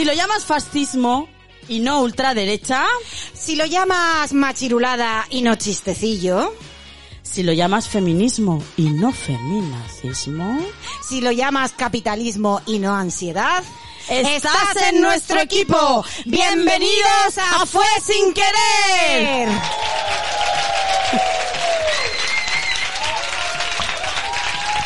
[0.00, 1.28] Si lo llamas fascismo
[1.68, 2.86] y no ultraderecha,
[3.34, 6.54] Si lo llamas machirulada y no chistecillo,
[7.22, 10.58] si lo llamas feminismo y no feminacismo,
[11.06, 13.62] si lo llamas capitalismo y no ansiedad,
[14.08, 16.02] estás en nuestro equipo.
[16.24, 19.50] Bienvenidos a Fue sin querer.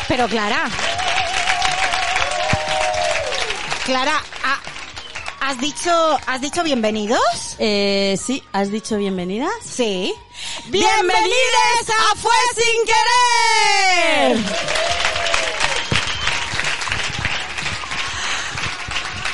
[0.07, 0.69] Pero Clara,
[3.85, 4.34] Clara, ¿ha-
[5.45, 5.91] ¿has dicho,
[6.25, 7.55] has dicho bienvenidos?
[7.59, 9.53] Eh, sí, ¿has dicho bienvenidas?
[9.61, 10.11] Sí.
[10.69, 12.83] ¡Bienvenidos a Fue sin
[14.33, 14.45] querer!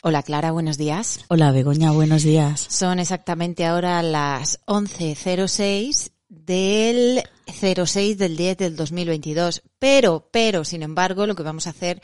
[0.03, 1.23] Hola Clara, buenos días.
[1.29, 2.65] Hola Begoña, buenos días.
[2.69, 9.61] Son exactamente ahora las 11.06 del 06 del 10 del 2022.
[9.79, 12.01] Pero, pero, sin embargo, lo que vamos a hacer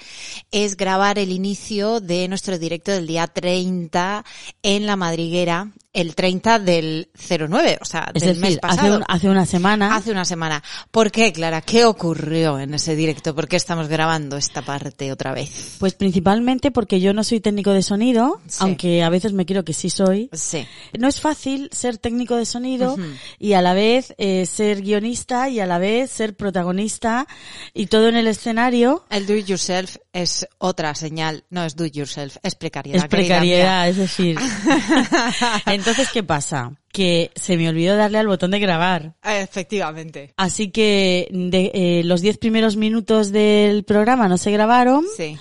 [0.52, 4.26] es grabar el inicio de nuestro directo del día 30
[4.64, 8.98] en la madriguera, el 30 del 09, o sea, Es del mes decir, hace, pasado.
[8.98, 10.64] un- hace una semana Hace una semana.
[10.92, 11.62] ¿Por qué, Clara?
[11.62, 13.34] ¿Qué ocurrió en ese directo?
[13.34, 15.76] ¿Por qué estamos grabando esta parte otra vez?
[15.80, 18.58] Pues principalmente porque yo no soy técnico de sonido, Sí.
[18.62, 20.30] aunque a veces me quiero que sí soy.
[20.34, 20.68] Sí.
[20.98, 23.04] No es fácil ser técnico de sonido Ujú.
[23.40, 27.28] y a la vez eh, ser guionista y a la vez ser protagonista
[27.74, 29.04] y todo en el escenario.
[29.10, 33.04] El do it yourself es otra señal, no es do it yourself, es precariedad.
[33.04, 34.38] Es precariedad, es decir.
[35.88, 36.74] Entonces, ¿qué pasa?
[36.92, 39.16] Que se me olvidó darle al botón de grabar.
[39.24, 40.34] Efectivamente.
[40.36, 45.06] Así que de, eh, los diez primeros minutos del programa no se grabaron.
[45.16, 45.38] Sí.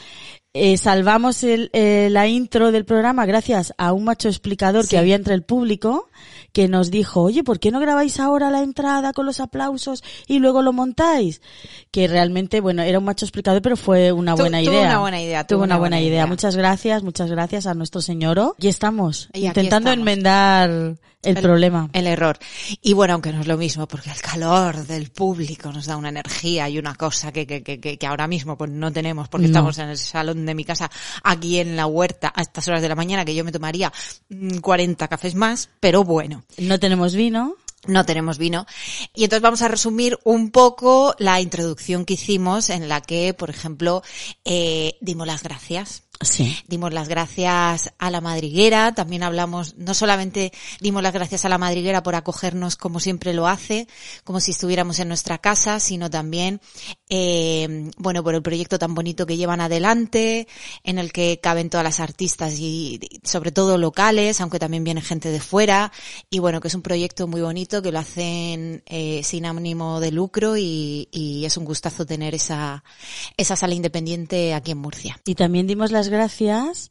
[0.58, 4.90] Eh, salvamos el, eh, la intro del programa gracias a un macho explicador Sí.
[4.90, 6.08] que había entre el público
[6.52, 10.38] que nos dijo, oye, ¿por qué no grabáis ahora la entrada con los aplausos y
[10.38, 11.42] luego lo montáis?
[11.90, 14.88] Que realmente, bueno, era un macho explicador, pero fue una Tu- buena tuvo idea.
[14.88, 16.26] una buena idea, Tuvo una buena idea.
[16.26, 18.54] Muchas gracias, muchas gracias a nuestro señor.
[18.58, 19.98] Y estamos Y intentando estamos.
[19.98, 20.96] enmendar
[21.26, 21.88] el, El- problema.
[21.92, 22.38] El error.
[22.82, 26.08] Y bueno, aunque no es lo mismo, porque el calor del público nos da una
[26.08, 29.50] energía y una cosa que, que, que, que- ahora mismo pues no tenemos porque No.
[29.52, 30.90] estamos en el salón de mi casa,
[31.22, 33.92] aquí en la huerta, a estas horas de la mañana, que yo me tomaría
[34.28, 36.44] mm, 40 cafés más, pero bueno.
[36.58, 37.56] No tenemos vino.
[37.88, 38.66] No tenemos vino.
[39.14, 43.48] Y entonces vamos a resumir un poco la introducción que hicimos en la que, por
[43.48, 44.02] ejemplo,
[44.44, 46.02] eh, dimos las gracias.
[46.20, 46.56] Sí.
[46.66, 51.58] Dimos las gracias a la madriguera, también hablamos, no solamente dimos las gracias a la
[51.58, 53.86] madriguera por acogernos como siempre lo hace,
[54.24, 56.60] como si estuviéramos en nuestra casa, sino también,
[57.08, 60.48] eh, bueno, por el proyecto tan bonito que llevan adelante,
[60.82, 65.30] en el que caben todas las artistas y sobre todo locales, aunque también viene gente
[65.30, 65.92] de fuera,
[66.30, 70.10] y bueno, que es un proyecto muy bonito, que lo hacen eh, sin ánimo de
[70.10, 72.82] lucro y, y es un gustazo tener esa,
[73.36, 75.20] esa sala independiente aquí en Murcia.
[75.24, 76.90] Y también dimos las gracias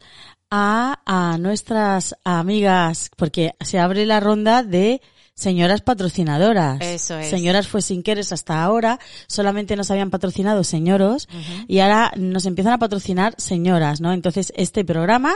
[0.50, 5.02] a, a nuestras amigas, porque se abre la ronda de
[5.36, 6.80] señoras patrocinadoras.
[6.82, 7.30] Eso es.
[7.30, 11.28] Señoras fue sin querer hasta ahora, solamente nos habían patrocinado señoros
[11.68, 14.14] y ahora nos empiezan a patrocinar señoras, ¿no?
[14.14, 15.34] Entonces este programa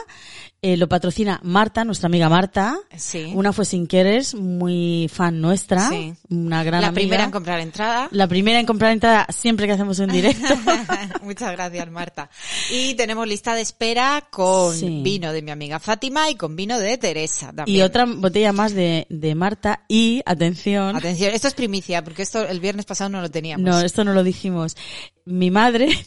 [0.62, 2.78] eh, lo patrocina Marta, nuestra amiga Marta.
[2.98, 3.32] Sí.
[3.36, 6.14] Una fue sin querer, muy fan nuestra, Sí.
[6.30, 7.00] una gran la amiga.
[7.00, 8.08] primera en comprar entrada.
[8.12, 10.54] La primera en comprar entrada siempre que hacemos un directo.
[11.24, 12.30] Muchas gracias, Marta.
[12.72, 15.02] Y tenemos lista de espera con Sí.
[15.04, 17.78] vino de mi amiga Fátima y con vino de Teresa también.
[17.78, 22.48] Y otra botella más de, de Marta y, atención, Atención, esto es primicia, porque esto
[22.48, 23.66] el viernes pasado no lo teníamos.
[23.66, 24.78] no, esto no lo dijimos,
[25.26, 25.90] mi madre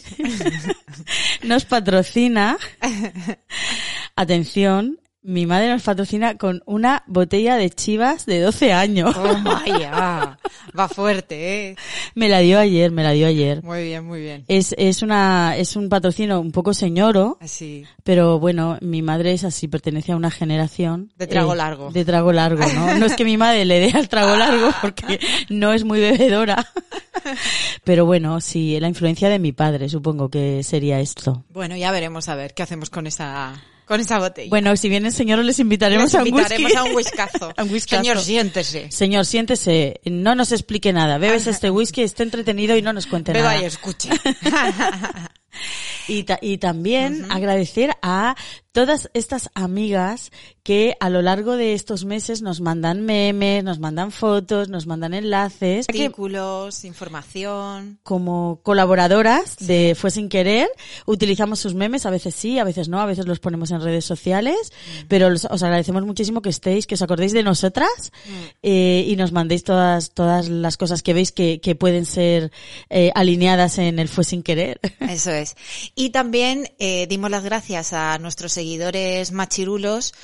[1.42, 2.58] nos patrocina,
[4.16, 9.16] atención, mi madre nos patrocina con una botella de chivas de 12 años.
[9.16, 10.38] Oh, vaya.
[10.78, 11.76] Va fuerte, eh.
[12.14, 13.62] Me la dio ayer, me la dio ayer.
[13.62, 14.44] Muy bien, muy bien.
[14.48, 17.84] Es, es una, es un patrocinio un poco señoro, Así.
[18.02, 21.12] pero bueno, mi madre es así, pertenece a una generación.
[21.16, 21.90] De trago eh, largo.
[21.90, 22.98] De trago largo, ¿no?
[22.98, 26.66] No es que mi madre le dé al trago largo porque no es muy bebedora.
[27.84, 31.44] Pero bueno, sí, la influencia de mi padre, supongo que sería esto.
[31.50, 33.54] Bueno, ya veremos a ver qué hacemos con esa,
[33.86, 34.48] con esa botella.
[34.50, 36.78] Bueno, si vienen señores les invitaremos Les a un invitaremos whisky.
[36.78, 37.52] a un whiskazo.
[37.56, 38.02] A un whiskazo.
[38.02, 38.90] Señor, siéntese.
[38.90, 41.18] Señor, siéntese, no nos explique nada.
[41.18, 43.62] Bebes este whisky, esté entretenido y no nos cuente Beba nada.
[43.62, 44.08] y escuche.
[46.08, 48.34] Y, ta- y también agradecer a
[48.72, 50.30] todas estas amigas
[50.62, 55.12] que a lo largo de estos meses nos mandan memes, nos mandan fotos, nos mandan
[55.12, 55.86] enlaces.
[55.88, 57.98] Artículos, información.
[58.02, 60.68] como colaboradoras de Fue sin querer,
[61.06, 64.04] utilizamos sus memes, a veces sí, a veces no, a veces los ponemos en redes
[64.04, 64.72] sociales,
[65.08, 68.12] pero los- os agradecemos muchísimo que estéis, que os acordéis de nosotras
[68.62, 72.52] eh, y nos mandéis todas todas las cosas que veis que, que pueden ser
[72.88, 74.80] eh, alineadas en el Fue sin querer.
[75.00, 75.56] Eso es.
[75.94, 80.14] Y también eh, dimos las gracias a nuestros seguidores machirulos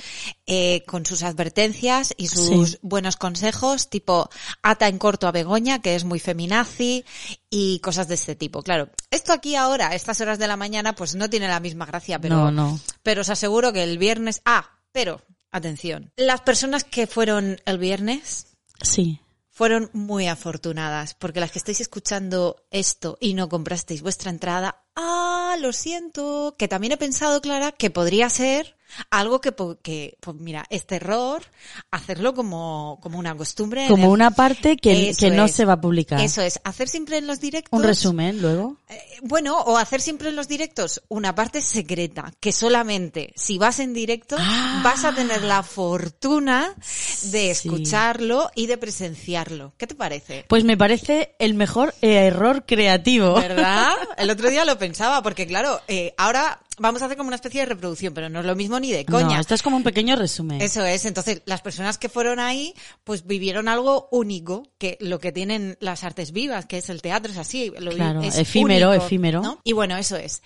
[0.47, 2.77] eh, con sus advertencias y sus Sí.
[2.81, 4.29] buenos consejos, tipo
[4.63, 7.03] ata en corto a Begoña, que es muy feminazi,
[7.49, 8.61] y cosas de este tipo.
[8.63, 11.85] Claro, esto aquí ahora, a estas horas de la mañana, pues no tiene la misma
[11.85, 12.79] gracia, pero, No, no.
[13.03, 14.41] pero os aseguro que el viernes...
[14.45, 15.21] Ah, pero,
[15.51, 18.47] atención, las personas que fueron el viernes
[18.81, 19.19] Sí.
[19.51, 25.55] fueron muy afortunadas, porque las que estáis escuchando esto y no comprasteis vuestra entrada, ah,
[25.59, 28.78] lo siento, que también he pensado, Clara, que podría ser
[29.09, 31.43] algo que, que pues mira, este error,
[31.91, 33.87] hacerlo como, como una costumbre.
[33.87, 35.51] Como el- una parte que, que no es.
[35.53, 36.19] se va a publicar.
[36.21, 37.77] Eso es, hacer siempre en los directos.
[37.77, 38.77] Un resumen luego.
[38.89, 43.79] Eh, bueno, o hacer siempre en los directos una parte secreta, que solamente si vas
[43.79, 44.81] en directo Ah.
[44.83, 47.67] vas a tener la fortuna de Sí.
[47.69, 49.73] escucharlo y de presenciarlo.
[49.77, 50.45] ¿Qué te parece?
[50.47, 53.33] Pues me parece el mejor eh, error creativo.
[53.35, 53.93] ¿Verdad?
[54.17, 57.61] El otro día lo pensaba, porque claro, eh, ahora vamos a hacer como una especie
[57.61, 59.35] de reproducción, pero no es lo mismo ni de coña.
[59.35, 60.61] No, esto es como un pequeño resumen.
[60.61, 62.73] Eso es, entonces las personas que fueron ahí,
[63.03, 67.31] pues vivieron algo único, que lo que tienen las artes vivas, que es el teatro,
[67.31, 69.41] es así, lo Claro, es efímero, único, efímero.
[69.41, 69.59] ¿no?
[69.63, 70.41] Y bueno, eso es.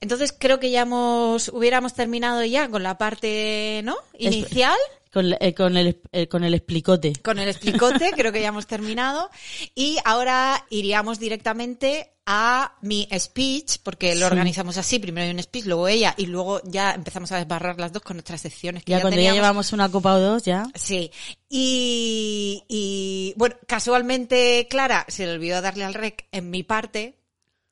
[0.00, 3.96] Entonces creo que ya hemos, hubiéramos terminado ya con la parte, ¿no?
[4.18, 4.76] Inicial.
[5.16, 7.14] Con, eh, con, el, eh, con el explicote.
[7.24, 9.30] Con el explicote, creo que ya hemos terminado.
[9.74, 14.32] Y ahora iríamos directamente a mi speech, porque lo Sí.
[14.32, 17.94] organizamos así, primero hay un speech, luego ella, y luego ya empezamos a desbarrar las
[17.94, 19.36] dos con nuestras secciones que Ya, ya, cuando teníamos.
[19.36, 20.66] ya llevamos una copa o dos, ya.
[20.74, 21.10] Sí.
[21.48, 27.16] Y, y, bueno, casualmente, Clara se le olvidó darle al rec en mi parte.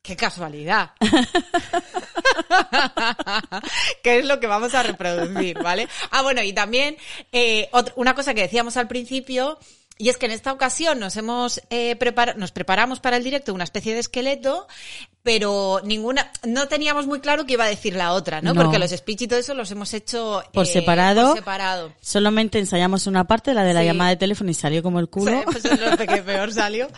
[0.00, 0.92] ¡Qué casualidad!
[4.02, 5.88] que es lo que vamos a reproducir, ¿vale?
[6.10, 6.96] Ah, bueno, y también
[7.32, 9.58] eh, una cosa que decíamos al principio,
[9.96, 11.96] y es que en esta ocasión nos hemos eh,
[12.36, 14.66] nos preparamos para el directo una especie de esqueleto,
[15.24, 18.52] pero ninguna, no teníamos muy claro qué iba a decir la otra, ¿no?
[18.52, 18.62] No.
[18.62, 21.28] Porque los speech y todo eso los hemos hecho Por eh, separado.
[21.28, 21.92] por separado.
[22.02, 23.86] Solamente ensayamos una parte, la de la Sí.
[23.86, 25.32] llamada de teléfono, y salió como el culo.
[25.32, 26.88] Sí, pues es lo que peor salió.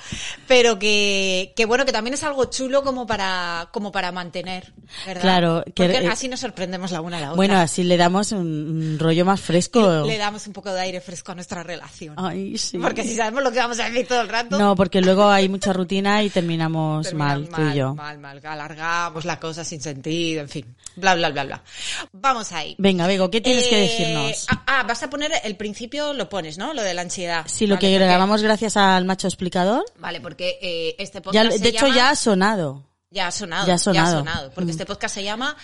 [0.48, 4.72] Pero que, que bueno, que también es algo chulo como para, como para mantener,
[5.06, 5.22] ¿verdad?
[5.22, 7.36] Claro, que- Porque así nos sorprendemos la una a la otra.
[7.36, 10.02] Bueno, así le damos un, rollo más fresco.
[10.04, 12.14] le damos un poco de aire fresco a nuestra relación.
[12.18, 12.76] Ay, sí.
[12.78, 14.58] Porque si sabemos lo que vamos a decir todo el rato.
[14.58, 17.94] No, porque luego hay mucha rutina y terminamos terminamos mal, tú y yo.
[17.94, 20.76] Mal, mal, alargamos la cosa sin sentido, en fin.
[20.96, 21.62] Bla, bla, bla, bla.
[22.12, 22.74] Vamos ahí.
[22.78, 24.46] Venga, Bego, ¿qué tienes que Eh, decirnos?
[24.50, 26.74] Ah, ah, vas a poner el principio, lo pones, ¿no?
[26.74, 27.44] Lo de la ansiedad.
[27.46, 29.84] Sí, lo Vale, que porque- grabamos gracias al macho explicador.
[29.98, 32.82] Vale, porque eh, este Ya, podcast se de hecho, llama- ya ha sonado.
[33.10, 33.66] Ya ha sonado.
[33.66, 34.50] Ya ha sonado.
[34.52, 34.70] porque Mm.
[34.70, 35.56] este podcast se llama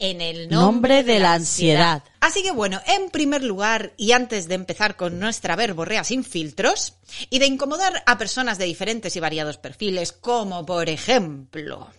[0.00, 2.02] En el Nombre nombre, de la ansiedad.
[2.20, 6.94] Así que bueno, en primer lugar, y antes de empezar con nuestra verborrea sin filtros,
[7.28, 11.90] y de incomodar a personas de diferentes y variados perfiles, como por ejemplo...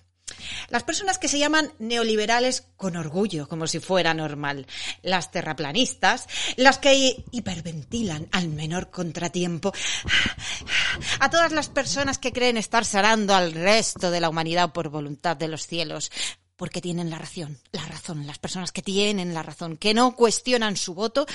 [0.69, 4.65] Las personas que se llaman neoliberales con orgullo, como si fuera normal.
[5.01, 9.73] Las terraplanistas, las que hiperventilan al menor contratiempo.
[11.19, 15.37] A todas las personas que creen estar sanando al resto de la humanidad por voluntad
[15.37, 16.11] de los cielos.
[16.61, 20.77] Porque tienen la razón, la razón, las personas que tienen la razón, que no cuestionan
[20.77, 21.25] su voto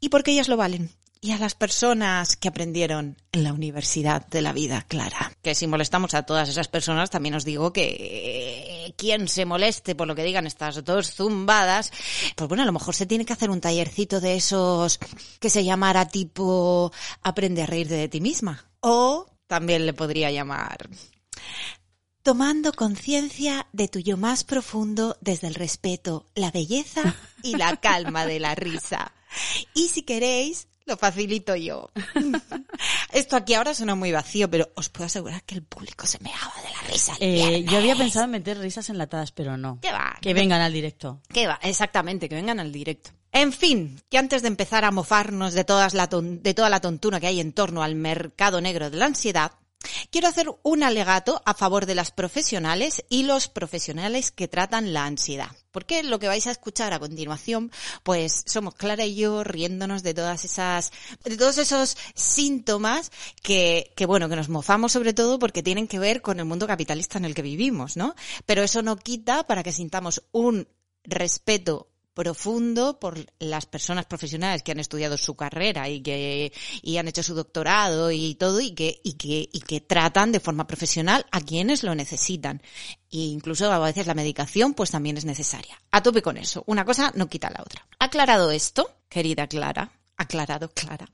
[0.00, 0.90] y porque ellas lo valen.
[1.20, 5.36] Y a las personas que aprendieron en la Universidad de la Vida Clara.
[5.42, 9.94] Que si molestamos a todas esas personas, también os digo que eh, quien se moleste
[9.94, 11.92] por lo que digan estas dos zumbadas,
[12.34, 14.98] pues bueno, a lo mejor se tiene que hacer un tallercito de esos
[15.40, 18.64] que se llamara tipo Aprende a reírte de ti misma.
[18.80, 20.88] O también le podría llamar
[22.24, 28.26] tomando conciencia de tu yo más profundo desde el respeto, la belleza y la calma
[28.26, 29.12] de la risa.
[29.74, 31.90] Y si queréis, lo facilito yo.
[33.12, 36.52] Esto aquí ahora suena muy vacío, pero os puedo asegurar que el público se meaba
[36.64, 37.12] de la risa.
[37.20, 39.78] Eh, yo había pensado en meter risas enlatadas, pero no.
[39.80, 40.16] ¿Qué va?
[40.20, 41.20] Que vengan al directo.
[41.28, 41.58] ¿Qué va?
[41.62, 43.10] Exactamente, que vengan al directo.
[43.32, 46.80] En fin, que antes de empezar a mofarnos de, todas la ton- de toda la
[46.80, 49.52] tontuna que hay en torno al mercado negro de la ansiedad,
[50.10, 55.04] quiero hacer un alegato a favor de las profesionales y los profesionales que tratan la
[55.04, 55.50] ansiedad.
[55.70, 57.72] Porque lo que vais a escuchar a continuación,
[58.04, 60.92] pues somos Clara y yo riéndonos de todas esas,
[61.24, 63.10] de todos esos síntomas
[63.42, 66.66] que, que bueno, que nos mofamos sobre todo porque tienen que ver con el mundo
[66.66, 68.14] capitalista en el que vivimos, ¿no?
[68.46, 70.68] Pero eso no quita para que sintamos un
[71.02, 76.52] respeto profundo por las personas profesionales que han estudiado su carrera y que
[76.82, 80.40] y han hecho su doctorado y todo y que y que y que tratan de
[80.40, 82.62] forma profesional a quienes lo necesitan.
[83.10, 85.80] E incluso a veces la medicación pues también es necesaria.
[85.90, 86.64] A tope con eso.
[86.66, 87.86] Una cosa no quita la otra.
[87.98, 91.06] Aclarado esto querida Clara aclarado Clara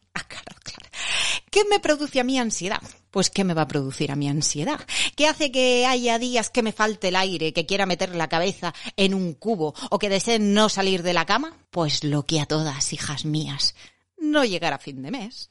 [1.51, 2.81] ¿Qué me produce a mí ansiedad?
[3.11, 4.81] Pues ¿qué me va a producir a mi ansiedad?
[5.17, 8.73] ¿Qué hace que haya días que me falte el aire, que quiera meter la cabeza
[8.97, 11.59] en un cubo o que desee no salir de la cama?
[11.71, 13.75] Pues lo que a todas, hijas mías,
[14.17, 15.51] no llegar a fin de mes.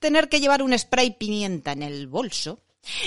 [0.00, 2.60] Tener que llevar un spray pimienta en el bolso.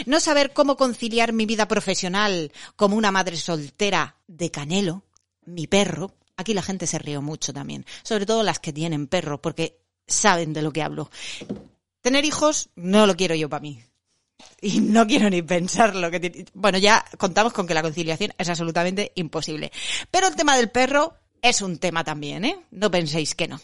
[0.05, 5.03] No saber cómo conciliar mi vida profesional como una madre soltera de Canelo,
[5.46, 6.15] mi perro.
[6.38, 10.53] Aquí la gente se ríe mucho también, sobre todo las que tienen perro, porque saben
[10.53, 11.10] de lo que hablo.
[12.09, 13.83] Tener hijos no lo quiero yo para mí.
[14.61, 16.47] Y no quiero ni pensar lo que.
[16.55, 19.71] Bueno, ya contamos con que la conciliación es absolutamente imposible.
[20.09, 22.65] Pero el tema del perro es un tema también, ¿eh?
[22.71, 23.61] No penséis que no.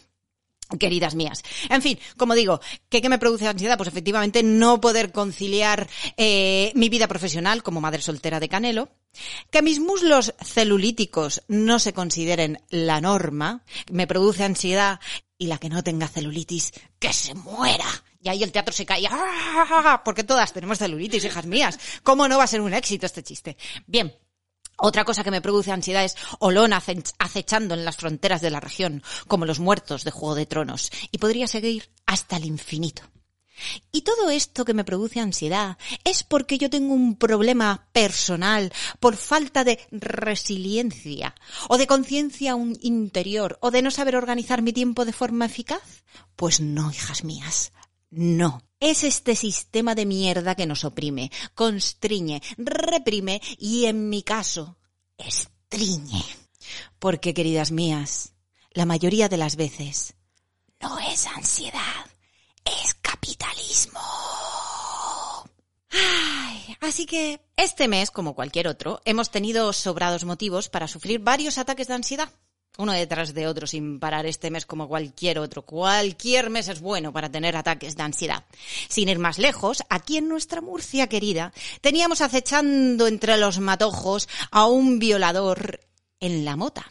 [0.78, 1.42] Queridas mías.
[1.68, 3.76] En fin, como digo, ¿qué, qué me produce ansiedad?
[3.76, 8.90] Pues efectivamente no poder conciliar eh, mi vida profesional como madre soltera de Canelo,
[9.50, 15.00] que mis muslos celulíticos no se consideren la norma, me produce ansiedad
[15.36, 17.86] y la que no tenga celulitis, que se muera.
[18.26, 20.02] Y ahí el teatro se cae, ¡ah!
[20.04, 21.78] porque todas tenemos celulitis, hijas mías.
[22.02, 23.56] ¿Cómo no va a ser un éxito este chiste?
[23.86, 24.12] Bien,
[24.78, 29.04] otra cosa que me produce ansiedad es Olón acechando en las fronteras de la región,
[29.28, 33.02] como los muertos de Juego de Tronos, y podría seguir hasta el infinito.
[33.92, 39.16] Y todo esto que me produce ansiedad es porque yo tengo un problema personal por
[39.16, 41.36] falta de resiliencia,
[41.68, 46.02] o de conciencia interior, o de no saber organizar mi tiempo de forma eficaz.
[46.34, 47.72] Pues no, hijas mías,
[48.16, 48.62] no.
[48.80, 54.76] Es este sistema de mierda que nos oprime, constriñe, reprime y en mi caso,
[55.16, 56.24] estriñe.
[56.98, 58.34] Porque, queridas mías,
[58.72, 60.14] la mayoría de las veces
[60.80, 62.06] no es ansiedad,
[62.64, 64.00] es capitalismo.
[65.90, 71.56] Ay, así que este mes, como cualquier otro, hemos tenido sobrados motivos para sufrir varios
[71.56, 72.30] ataques de ansiedad
[72.78, 75.62] uno detrás de otro sin parar este mes como cualquier otro.
[75.62, 78.44] Cualquier mes es bueno para tener ataques de ansiedad.
[78.88, 84.66] Sin ir más lejos, aquí en nuestra Murcia querida, teníamos acechando entre los matojos a
[84.66, 85.80] un violador
[86.20, 86.86] en la mota.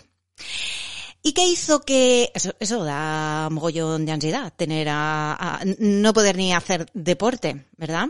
[1.21, 6.85] ¿Y qué hizo que eso, da mogollón de ansiedad, tener a, no poder ni hacer
[6.93, 8.09] deporte, ¿verdad?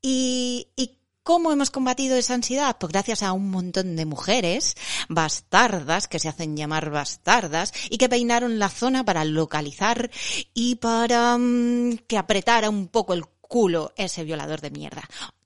[0.00, 0.97] Y, y
[1.28, 2.78] ¿Cómo hemos combatido esa ansiedad?
[2.80, 4.76] Pues gracias a un montón de mujeres
[5.10, 10.10] bastardas, que se hacen llamar bastardas, y que peinaron la zona para localizar
[10.54, 15.02] y para mm, que apretara un poco el culo ese violador de mierda.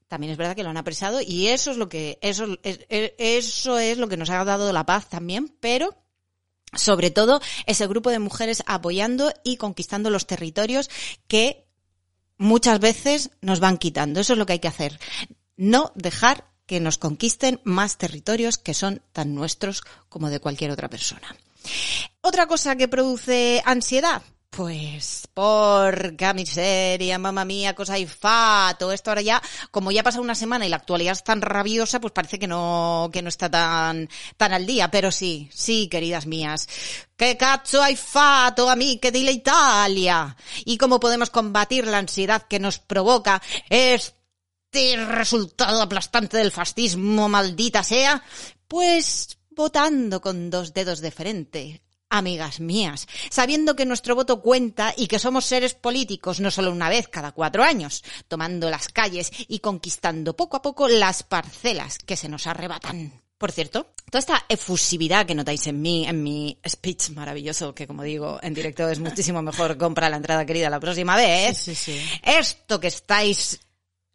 [0.07, 3.99] También es verdad que lo han apresado y eso es lo que, eso, eso es
[3.99, 5.97] lo que nos ha dado la paz también, pero
[6.75, 10.91] sobre todo ese grupo de mujeres apoyando y conquistando los territorios
[11.27, 11.67] que
[12.39, 14.21] muchas veces nos van quitando.
[14.21, 15.01] Eso es lo que hay que hacer
[15.63, 20.89] no dejar que nos conquisten más territorios que son tan nuestros como de cualquier otra
[20.89, 21.37] persona.
[22.21, 29.11] Otra cosa que produce ansiedad, pues, porca miseria, mamá mía, cosa y fa, todo esto
[29.11, 29.41] ahora ya,
[29.71, 33.09] como ya pasa una semana y la actualidad es tan rabiosa, pues parece que no,
[33.13, 36.69] que no está tan, tan al día, pero sí, sí, queridas mías.
[37.17, 40.37] ¿Qué cacho hay fato a mí que dile Italia?
[40.65, 43.41] ¿Y cómo podemos combatir la ansiedad que nos provoca
[43.71, 44.15] es
[44.73, 48.23] este resultado aplastante del fascismo, maldita sea?
[48.67, 55.09] Pues votando con dos dedos de frente, amigas mías, sabiendo que nuestro voto cuenta y
[55.09, 59.59] que somos seres políticos no solo una vez cada cuatro años, tomando las calles y
[59.59, 63.21] conquistando poco a poco las parcelas que se nos arrebatan.
[63.37, 68.05] Por cierto, toda esta efusividad que notáis en mí, en mi speech maravilloso, que como
[68.05, 71.69] digo, en directo es muchísimo mejor, compra la entrada querida la próxima vez,
[72.23, 73.61] esto que estáis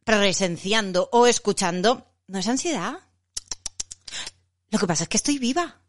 [0.08, 3.00] presenciando o escuchando, no es ansiedad.
[4.70, 5.82] Lo que pasa es que estoy viva.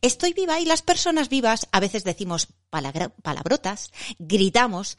[0.00, 4.96] Estoy viva y las personas vivas a veces decimos palabrotas, gritamos,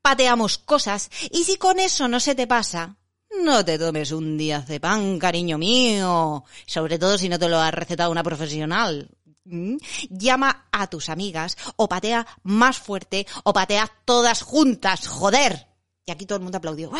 [0.00, 2.98] pateamos cosas y si con eso no se te pasa,
[3.42, 7.58] no te tomes un día de pan, cariño mío, sobre todo si no te lo
[7.58, 9.10] ha recetado una profesional.
[9.44, 9.76] ¿Mm?
[10.08, 15.73] Llama a tus amigas o patea más fuerte o patea todas juntas, joder.
[16.06, 16.90] Y aquí todo el mundo aplaudió.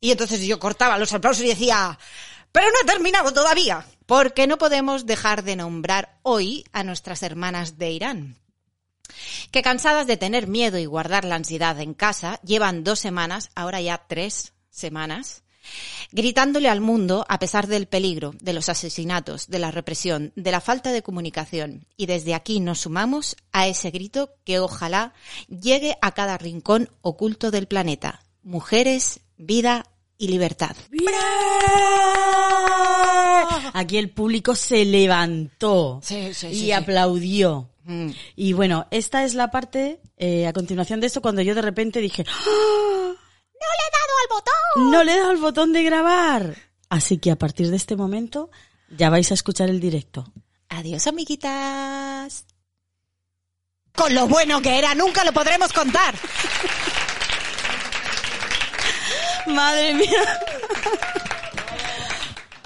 [0.00, 1.98] Y entonces yo cortaba los aplausos y decía,
[2.52, 3.84] pero no he terminado todavía.
[4.06, 8.36] Porque no podemos dejar de nombrar hoy a nuestras hermanas de Irán.
[9.50, 13.80] Que cansadas de tener miedo y guardar la ansiedad en casa, llevan dos semanas, ahora
[13.80, 15.42] ya tres semanas,
[16.12, 20.60] gritándole al mundo a pesar del peligro, de los asesinatos, de la represión, de la
[20.60, 21.86] falta de comunicación.
[21.96, 25.12] Y desde aquí nos sumamos a ese grito que ojalá
[25.48, 28.22] llegue a cada rincón oculto del planeta.
[28.42, 29.86] Mujeres, vida
[30.18, 30.76] y libertad.
[33.72, 36.00] Aquí el público se levantó
[36.50, 37.70] y aplaudió.
[37.84, 38.10] Mm.
[38.36, 42.00] Y bueno, esta es la parte, eh, a continuación de esto, cuando yo de repente
[42.00, 43.14] dije, ¡Ah!
[43.60, 44.90] ¡No le he dado al botón!
[44.90, 46.56] no le he dado el botón de grabar.
[46.88, 48.50] Así que a partir de este momento
[48.96, 50.32] ya vais a escuchar el directo.
[50.68, 52.46] Adiós, amiguitas.
[53.94, 56.14] Con lo bueno que era, nunca lo podremos contar.
[59.46, 60.40] Madre mía.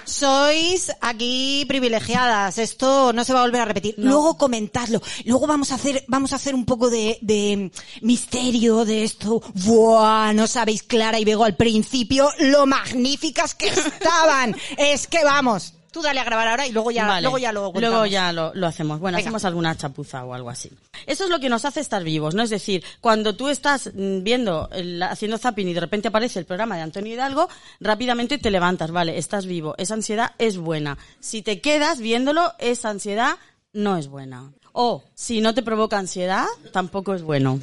[0.07, 2.59] Sois aquí privilegiadas.
[2.59, 3.95] Esto no se va a volver a repetir.
[3.99, 5.01] Luego comentadlo.
[5.25, 7.71] Luego vamos a hacer, vamos a hacer un poco de, de
[8.03, 9.43] misterio de esto.
[9.55, 14.57] Buah, no sabéis Clara y Bego al principio lo magníficas que estaban.
[14.77, 15.75] es que vamos.
[15.95, 17.23] Tú dale a grabar ahora y luego ya, Vale.
[17.23, 18.99] luego ya lo Luego ya lo, lo hacemos.
[18.99, 19.29] Bueno, Venga.
[19.29, 20.69] hacemos alguna chapuza o algo así.
[21.07, 22.43] Eso es lo que nos hace estar vivos, ¿no?
[22.43, 26.47] Es decir, cuando tú estás mm, viendo, el- haciendo zapping y de repente aparece el
[26.47, 27.49] programa de Antonio Hidalgo,
[27.79, 29.77] rápidamente te levantas, vale, estás vivo.
[29.79, 30.99] Esa ansiedad es buena.
[31.21, 33.37] Si te quedas viéndolo, esa ansiedad
[33.73, 34.51] no es buena.
[34.73, 37.61] O, si no te provoca ansiedad, tampoco es bueno.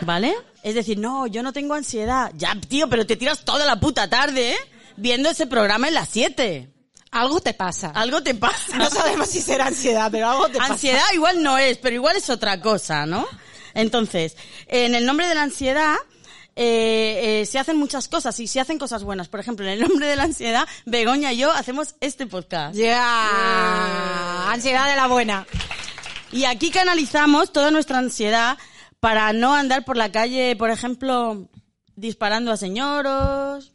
[0.00, 0.34] ¿Vale?
[0.62, 2.32] Es decir, no, yo no tengo ansiedad.
[2.34, 4.56] Ya, tío, pero te tiras toda la puta tarde, ¿eh?
[4.96, 6.70] Viendo ese programa en las 7.
[7.10, 7.90] Algo te pasa.
[7.94, 8.76] Algo te pasa.
[8.76, 10.74] No sabemos si será ansiedad, pero algo te pasa.
[10.74, 13.26] Ansiedad igual no es, pero igual es otra cosa, ¿no?
[13.74, 14.36] Entonces,
[14.66, 15.96] en el nombre de la ansiedad,
[16.58, 19.28] eh, eh, se hacen muchas cosas y se hacen cosas buenas.
[19.28, 22.74] Por ejemplo, en el nombre de la ansiedad, Begoña y yo hacemos este podcast.
[22.74, 24.50] Ya.
[24.50, 25.46] Ansiedad de la buena.
[26.32, 28.58] Y aquí canalizamos toda nuestra ansiedad
[29.00, 31.48] para no andar por la calle, por ejemplo,
[31.94, 33.72] disparando a señoros,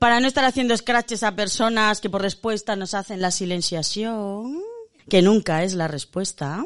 [0.00, 4.58] para no estar haciendo scratches a personas que por respuesta nos hacen la silenciación,
[5.10, 6.64] que nunca es la respuesta.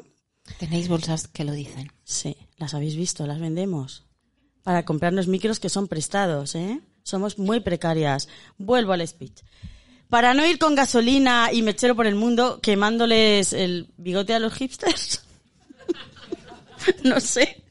[0.61, 1.91] Tenéis bolsas que lo dicen.
[2.05, 4.05] Sí, las habéis visto, las vendemos.
[4.63, 6.81] Para comprarnos micros que son prestados, ¿eh?
[7.03, 8.29] Somos muy precarias.
[8.57, 9.43] Vuelvo al speech.
[10.09, 14.55] Para no ir con gasolina y mechero por el mundo quemándoles el bigote a los
[14.55, 15.25] hipsters.
[17.03, 17.64] no sé.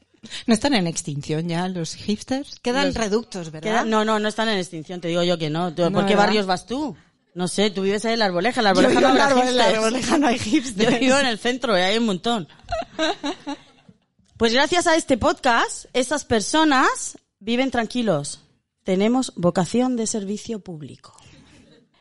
[0.46, 2.58] ¿No están en extinción ya los hipsters?
[2.60, 3.84] Quedan Los- reductos, ¿verdad?
[3.84, 5.74] No, no, no están en extinción, te digo yo que no.
[5.74, 6.26] ¿Tú- No, ¿Por qué ¿verdad?
[6.26, 6.96] barrios vas tú?
[7.34, 9.66] No sé, tú vives ahí en la Arboleja, en la Arboleja vivo no en la.
[9.66, 10.92] Arboleja no hay hipsters.
[10.92, 12.46] Yo vivo en el centro y hay un montón.
[14.36, 18.40] Pues gracias a este podcast, estas personas viven tranquilos.
[18.84, 21.16] Tenemos vocación de servicio público.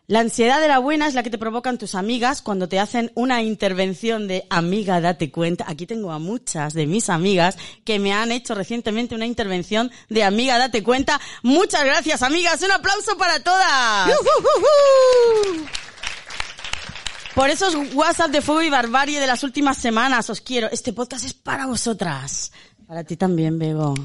[0.05, 3.13] La ansiedad de la buena es la que te provocan tus amigas cuando te hacen
[3.15, 5.63] una intervención de amiga, date cuenta.
[5.65, 10.25] Aquí tengo a muchas de mis amigas que me han hecho recientemente una intervención de
[10.25, 11.21] amiga, date cuenta.
[11.41, 12.61] Muchas gracias, amigas.
[12.61, 14.11] Un aplauso para todas.
[17.33, 20.69] Por esos WhatsApp de fuego y barbarie de las últimas semanas, os quiero.
[20.69, 22.51] Este podcast es para vosotras.
[22.85, 23.95] Para ti también, Bego.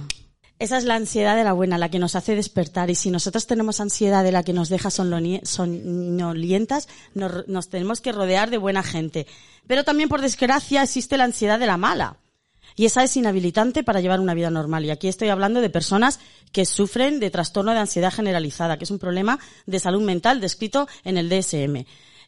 [0.58, 2.90] Esa es la ansiedad de la buena, la que nos hace despertar.
[2.90, 8.12] Y si nosotros tenemos ansiedad de la que nos deja sonolientas, nos, nos tenemos que
[8.12, 9.26] rodear de buena gente.
[9.68, 12.16] Pero también, por desgracia, existe la ansiedad de la mala.
[12.74, 14.84] Y esa es inhabilitante para llevar una vida normal.
[14.84, 16.20] Y aquí estoy hablando de personas
[16.52, 20.88] que sufren de trastorno de ansiedad generalizada, que es un problema de salud mental descrito
[21.04, 21.84] en el DSM.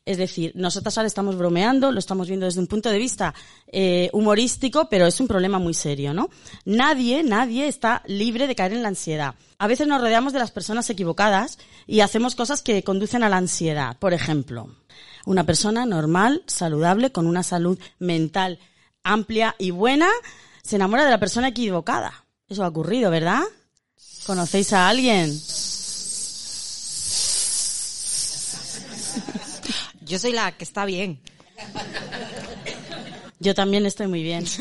[0.07, 3.35] Es decir, nosotras ahora estamos bromeando, lo estamos viendo desde un punto de vista
[3.67, 6.31] eh, humorístico, pero es un problema muy serio, ¿no?
[6.65, 9.35] Nadie, nadie está libre de caer en la ansiedad.
[9.59, 13.37] A veces nos rodeamos de las personas equivocadas y hacemos cosas que conducen a la
[13.37, 13.99] ansiedad.
[13.99, 14.75] Por ejemplo,
[15.27, 18.59] una persona normal, saludable, con una salud mental
[19.03, 20.09] amplia y buena,
[20.63, 22.25] se enamora de la persona equivocada.
[22.49, 23.43] Eso ha ocurrido, ¿verdad?
[24.27, 25.31] ¿Conocéis a alguien?
[30.11, 31.20] Yo soy la que está bien.
[33.38, 34.44] Yo también estoy muy bien.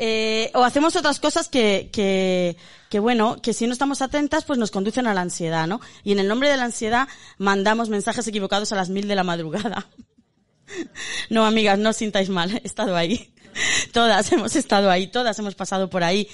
[0.00, 2.56] Eh, o hacemos otras cosas que, que,
[2.88, 5.80] que, bueno, que si no estamos atentas, pues nos conducen a la ansiedad, ¿no?
[6.04, 9.24] Y en el nombre de la ansiedad mandamos mensajes equivocados a las mil de la
[9.24, 9.88] madrugada.
[11.30, 13.34] No, amigas, no os sintáis mal, he estado ahí.
[13.92, 16.28] Todas hemos estado ahí, todas hemos pasado por ahí.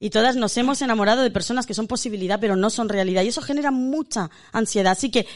[0.00, 3.22] Y todas nos hemos enamorado de personas que son posibilidad, pero no son realidad.
[3.22, 4.92] Y eso genera mucha ansiedad.
[4.92, 5.28] Así que,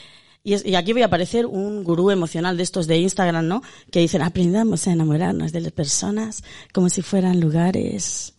[0.45, 3.63] y, es- y aquí voy a aparecer un gurú emocional de estos de Instagram, ¿no?
[3.91, 8.35] Que dicen, aprendamos a enamorarnos de las personas como si fueran lugares.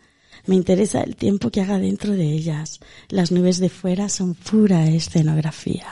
[0.46, 2.80] Me interesa el tiempo que haga dentro de ellas.
[3.10, 5.88] Las nubes de fuera son pura escenografía.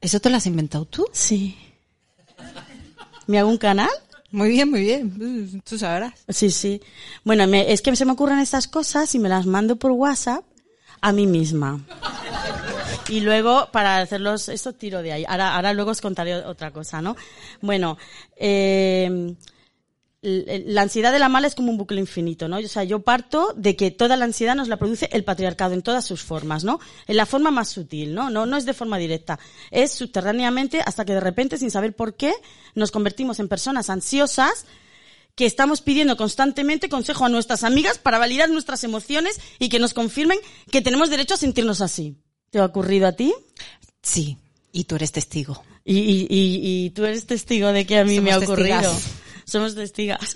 [0.00, 1.06] ¿Eso te lo has inventado tú?
[1.12, 1.56] Sí.
[3.26, 3.88] ¿Me hago un canal?
[4.32, 5.62] Muy bien, muy bien.
[5.64, 6.12] Tú sabrás.
[6.28, 6.80] Sí, sí.
[7.24, 10.44] Bueno, me- es que se me ocurren estas cosas y me las mando por WhatsApp
[11.00, 11.84] a mí misma.
[13.08, 15.24] Y luego, para hacerlos, esto tiro de ahí.
[15.28, 17.16] Ahora, ahora luego os contaré otra cosa, ¿no?
[17.60, 17.98] Bueno,
[18.36, 19.34] eh,
[20.22, 22.58] l- la ansiedad de la mala es como un bucle infinito, ¿no?
[22.58, 25.82] O sea, yo parto de que toda la ansiedad nos la produce el patriarcado en
[25.82, 26.78] todas sus formas, ¿no?
[27.06, 28.30] En la forma más sutil, ¿no?
[28.30, 29.38] No, no es de forma directa.
[29.70, 32.32] Es subterráneamente hasta que de repente, sin saber por qué,
[32.74, 34.64] nos convertimos en personas ansiosas
[35.34, 39.92] que estamos pidiendo constantemente consejo a nuestras amigas para validar nuestras emociones y que nos
[39.94, 40.38] confirmen
[40.70, 42.16] que tenemos derecho a sentirnos así.
[42.52, 43.34] ¿Te ha ocurrido a ti?
[44.02, 44.36] Sí.
[44.72, 45.64] Y tú eres testigo.
[45.86, 48.78] Y, y, y, y tú eres testigo de que a mí me ha ocurrido.
[48.78, 49.22] testigas.
[49.46, 50.34] Somos testigas.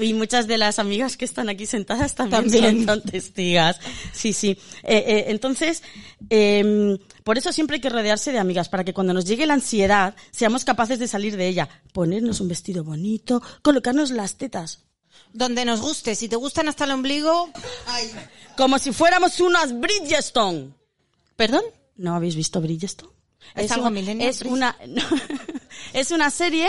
[0.00, 2.86] Y muchas de las amigas que están aquí sentadas también, También.
[2.86, 3.80] Son, testigas.
[4.12, 4.56] Sí, sí.
[4.84, 5.82] Eh, eh, entonces,
[6.30, 9.54] em, por eso siempre hay que rodearse de amigas, para que cuando nos llegue la
[9.54, 11.68] ansiedad seamos capaces de salir de ella.
[11.92, 14.84] Ponernos un vestido bonito, colocarnos las tetas.
[15.32, 16.14] Donde nos guste.
[16.14, 17.50] Si te gustan hasta el ombligo.
[18.56, 20.79] Como si fuéramos unas Bridgestone.
[21.40, 21.62] ¿Perdón?
[21.96, 23.12] ¿No habéis visto Bridgestone?
[23.54, 24.52] ¿Es algo un- millennial, es Bridge?
[24.52, 25.02] una no,
[25.94, 26.68] es una serie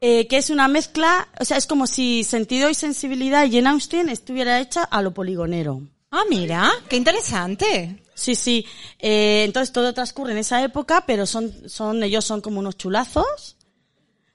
[0.00, 3.68] eh, que es una mezcla, o sea, es como si Sentido y Sensibilidad y Jane
[3.68, 5.82] Austen estuviera hecha a lo poligonero.
[6.10, 6.68] Ah, mira.
[6.88, 8.02] Qué interesante.
[8.14, 8.66] Sí, sí.
[8.98, 13.56] Eh, entonces todo transcurre en esa época, pero son, son, ellos son como unos chulazos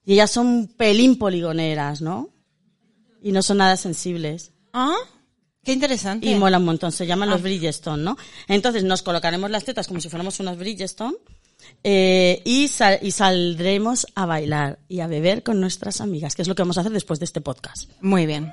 [0.06, 2.30] y ellas son pelín poligoneras, ¿no?
[3.22, 4.52] Y no son nada sensibles.
[4.74, 4.96] Ah,
[5.64, 6.28] qué interesante.
[6.28, 7.34] Y mola un montón, se llaman Ah.
[7.34, 8.18] los Bridgestone, ¿no?
[8.48, 11.16] Entonces nos colocaremos las tetas como si fuéramos unos Bridgestone
[11.84, 16.48] eh, y, sal- y saldremos a bailar y a beber con nuestras amigas, que es
[16.48, 17.90] lo que vamos a hacer después de este podcast.
[18.02, 18.52] Muy bien.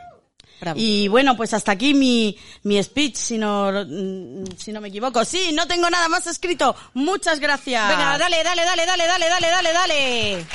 [0.61, 0.79] Bravo.
[0.79, 5.25] Y bueno, pues hasta aquí mi, mi speech, si no, mm, si no me equivoco.
[5.25, 6.77] Sí, no tengo nada más escrito.
[6.93, 7.89] Muchas gracias.
[7.89, 10.47] Venga, dale, dale, dale, dale, dale, dale, dale, dale.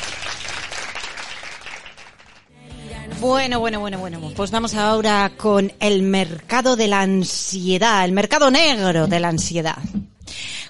[3.20, 4.20] Bueno, bueno, bueno, bueno.
[4.36, 9.78] Pues vamos ahora con el mercado de la ansiedad, el mercado negro de la ansiedad.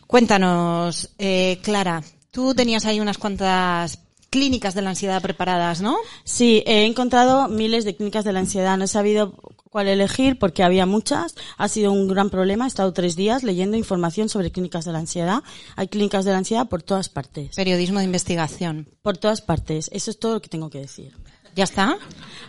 [0.08, 5.97] Cuéntanos, eh, Clara, tú tenías ahí unas cuantas clínicas de la ansiedad preparadas, ¿no?
[6.23, 8.77] Sí, he encontrado miles de clínicas de la ansiedad.
[8.77, 9.34] No he sabido
[9.69, 11.36] cuál elegir porque había muchas.
[11.58, 12.65] Ha sido un gran problema.
[12.65, 15.43] He estado tres días leyendo información sobre clínicas de la ansiedad.
[15.75, 17.55] Hay clínicas de la ansiedad por todas partes.
[17.55, 18.88] Periodismo de investigación.
[19.01, 19.89] Por todas partes.
[19.91, 21.13] Eso es todo lo que tengo que decir.
[21.55, 21.97] ¿Ya está?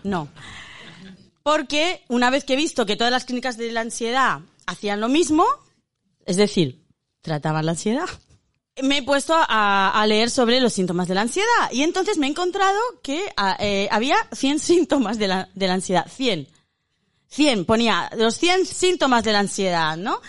[0.03, 0.29] No.
[1.43, 5.09] Porque una vez que he visto que todas las clínicas de la ansiedad hacían lo
[5.09, 5.45] mismo,
[6.25, 6.85] es decir,
[7.23, 8.07] trataban la ansiedad,
[8.83, 11.71] me he puesto a, a leer sobre los síntomas de la ansiedad.
[11.73, 15.75] Y entonces me he encontrado que a- eh, había 100 síntomas de la, de la
[15.75, 16.07] ansiedad.
[16.11, 16.49] 100.
[17.29, 17.65] 100.
[17.65, 20.21] Ponía los 100 síntomas de la ansiedad, ¿no?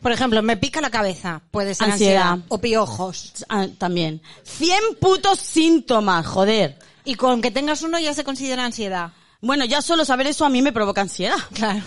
[0.00, 2.28] Por ejemplo, me pica la cabeza, puede ser Ansiedad.
[2.30, 2.46] ansiedad.
[2.48, 3.44] O piojos.
[3.48, 4.22] Ah, también.
[4.44, 6.78] 100 putos síntomas, joder.
[7.04, 9.12] Y con que tengas uno ya se considera ansiedad.
[9.40, 11.36] Bueno, ya solo saber eso a mí me provoca ansiedad.
[11.54, 11.82] Claro.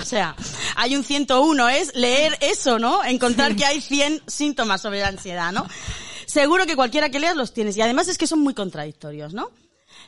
[0.00, 0.34] O sea,
[0.76, 3.04] hay un 101, es leer eso, ¿no?
[3.04, 5.66] Encontrar que hay 100 síntomas sobre la ansiedad, ¿no?
[6.26, 7.76] Seguro que cualquiera que leas los tienes.
[7.76, 9.50] Y además es que son muy contradictorios, ¿no?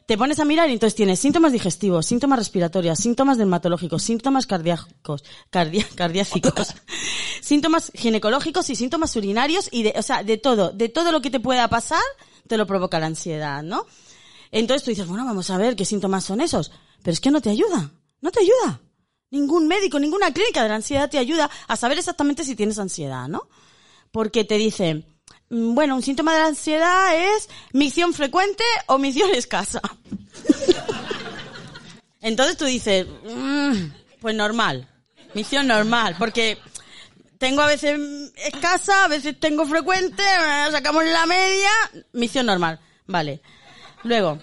[0.06, 5.24] Te pones a mirar y entonces tienes síntomas digestivos, síntomas respiratorios, síntomas dermatológicos, síntomas cardíacos,
[5.50, 6.74] cardia- cardiácicos,
[7.42, 11.30] síntomas ginecológicos y síntomas urinarios y de, o sea, de todo, de todo lo que
[11.30, 12.02] te pueda pasar,
[12.48, 13.86] te lo provoca la ansiedad, ¿no?
[14.52, 16.72] Entonces tú dices, bueno, vamos a ver qué síntomas son esos.
[17.02, 18.80] Pero es que no te ayuda, no te ayuda.
[19.30, 23.28] Ningún médico, ninguna clínica de la ansiedad te ayuda a saber exactamente si tienes ansiedad,
[23.28, 23.48] ¿no?
[24.10, 25.06] Porque te dicen,
[25.50, 29.80] mm, bueno, un síntoma de la ansiedad es micción frecuente o micción escasa.
[32.20, 33.74] Entonces tú dices, mm,
[34.20, 34.88] pues normal,
[35.34, 36.58] micción normal, porque
[37.38, 37.98] tengo a veces
[38.36, 40.22] escasa, a veces tengo frecuente,
[40.70, 41.70] sacamos la media,
[42.12, 43.40] misión normal, vale.
[44.04, 44.38] Luego,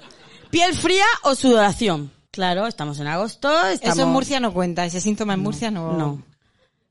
[0.50, 2.12] piel fría o sudoración.
[2.32, 3.98] Claro, estamos en agosto, estamos...
[3.98, 5.94] Eso en Murcia no cuenta, ese síntoma en Murcia no.
[5.94, 6.24] No.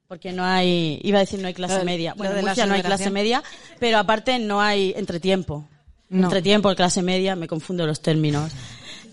[0.09, 2.15] Porque no hay, iba a decir no hay clase media.
[2.15, 3.43] Bueno, de en Murcia no hay clase media,
[3.79, 5.69] pero aparte no hay entretiempo.
[6.09, 6.25] No.
[6.25, 8.53] Entretiempo, clase media, me confundo los términos.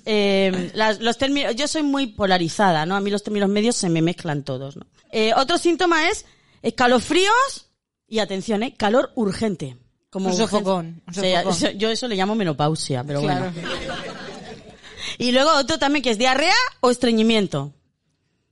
[0.06, 2.96] Eh, las- los términos, yo soy muy polarizada, ¿no?
[2.96, 4.86] A mí los términos medios se me mezclan todos, ¿no?
[5.12, 6.26] Eh, otro síntoma es
[6.62, 7.70] escalofríos
[8.08, 8.74] y atención, ¿eh?
[8.76, 9.78] Calor urgente.
[10.14, 11.80] Como Un sofocón, un O sea, sofocón.
[11.80, 13.52] yo eso le llamo menopausia, pero Claro.
[13.52, 13.68] bueno.
[15.18, 17.74] Y luego otro también que es diarrea o estreñimiento.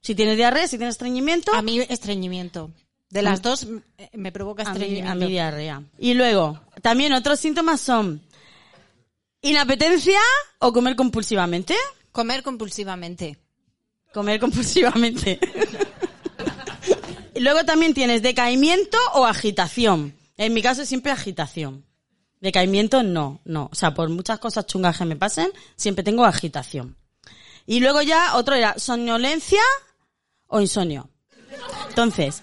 [0.01, 2.71] Si tienes diarrea, si tienes estreñimiento, A mí estreñimiento.
[3.11, 3.67] De las dos
[3.99, 5.11] eh, me provoca a mí, estreñimiento.
[5.11, 5.83] a mí diarrea.
[5.99, 8.21] Y luego, también otros síntomas son
[9.43, 10.19] inapetencia
[10.57, 11.75] o comer compulsivamente.
[12.11, 13.37] Comer compulsivamente.
[14.11, 15.39] Comer compulsivamente.
[17.35, 20.15] y luego también tienes decaimiento o agitación.
[20.41, 21.85] En mi caso siempre agitación.
[22.39, 23.69] Decaimiento no, no.
[23.71, 26.97] O sea, por muchas cosas chungas que me pasen, siempre tengo agitación.
[27.67, 29.61] Y luego ya otro era somnolencia
[30.47, 31.09] o insomnio.
[31.89, 32.41] Entonces,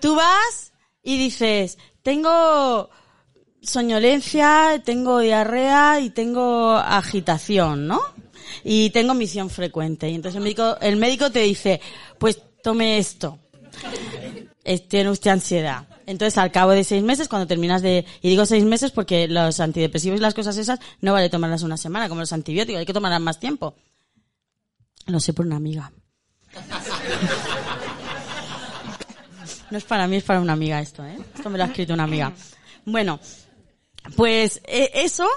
[0.00, 2.88] tú vas y dices, tengo
[3.62, 8.00] soñolencia, tengo diarrea y tengo agitación, ¿no?
[8.64, 10.08] y tengo misión frecuente.
[10.08, 11.80] Y entonces el médico, el médico te dice,
[12.18, 13.38] pues tome esto.
[14.64, 15.86] Es- tiene usted ansiedad.
[16.10, 19.60] Entonces, al cabo de seis meses, cuando terminas de, y digo seis meses porque los
[19.60, 22.92] antidepresivos y las cosas esas no vale tomarlas una semana, como los antibióticos, hay que
[22.92, 23.76] tomarlas más tiempo.
[25.06, 25.92] Lo sé por una amiga.
[29.70, 31.16] No es para mí, es para una amiga esto, ¿eh?
[31.32, 32.32] Esto me lo ha escrito una amiga.
[32.84, 33.20] Bueno,
[34.16, 35.28] pues eh, eso,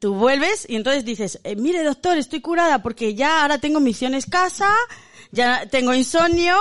[0.00, 4.14] tú vuelves y entonces dices, eh, mire doctor, estoy curada porque ya ahora tengo misión
[4.14, 4.74] escasa,
[5.30, 6.58] ya tengo insomnio,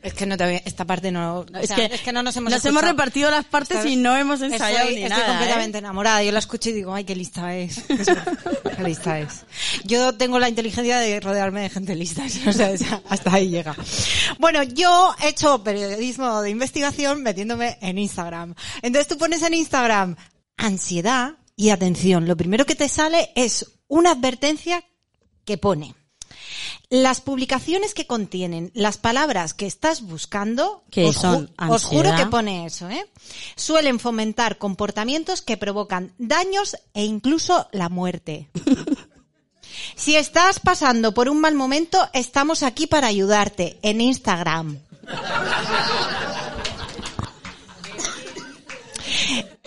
[0.06, 2.38] Es que no te esta parte no, o es, sea, que, es que no nos
[2.38, 2.92] hemos hemos escuchado.
[2.92, 5.26] repartido las partes y no hemos ensayado estoy, ni estoy nada.
[5.26, 5.30] ¿eh?
[5.32, 6.24] completamente enamorada.
[6.24, 7.82] Yo la escucho y digo, ay, qué lista es.
[7.88, 9.46] qué lista es.
[9.84, 12.24] Yo tengo la inteligencia de rodearme de gente lista.
[12.48, 12.72] O sea,
[13.10, 13.76] hasta ahí llega.
[14.40, 18.54] Bueno, yo he hecho periodismo de investigación metiéndome en Instagram.
[18.84, 20.16] Entonces tú pones en Instagram
[20.58, 22.28] ansiedad y atención.
[22.28, 24.84] Lo primero que te sale es una advertencia
[25.46, 25.96] que pone.
[26.90, 32.16] Las publicaciones que contienen las palabras que estás buscando, Que os, ju- son os juro
[32.16, 33.06] que pone eso, ¿eh?
[33.56, 38.50] Suelen fomentar comportamientos que provocan daños e incluso la muerte.
[39.96, 44.78] Si estás pasando por un mal momento, estamos aquí para ayudarte en Instagram.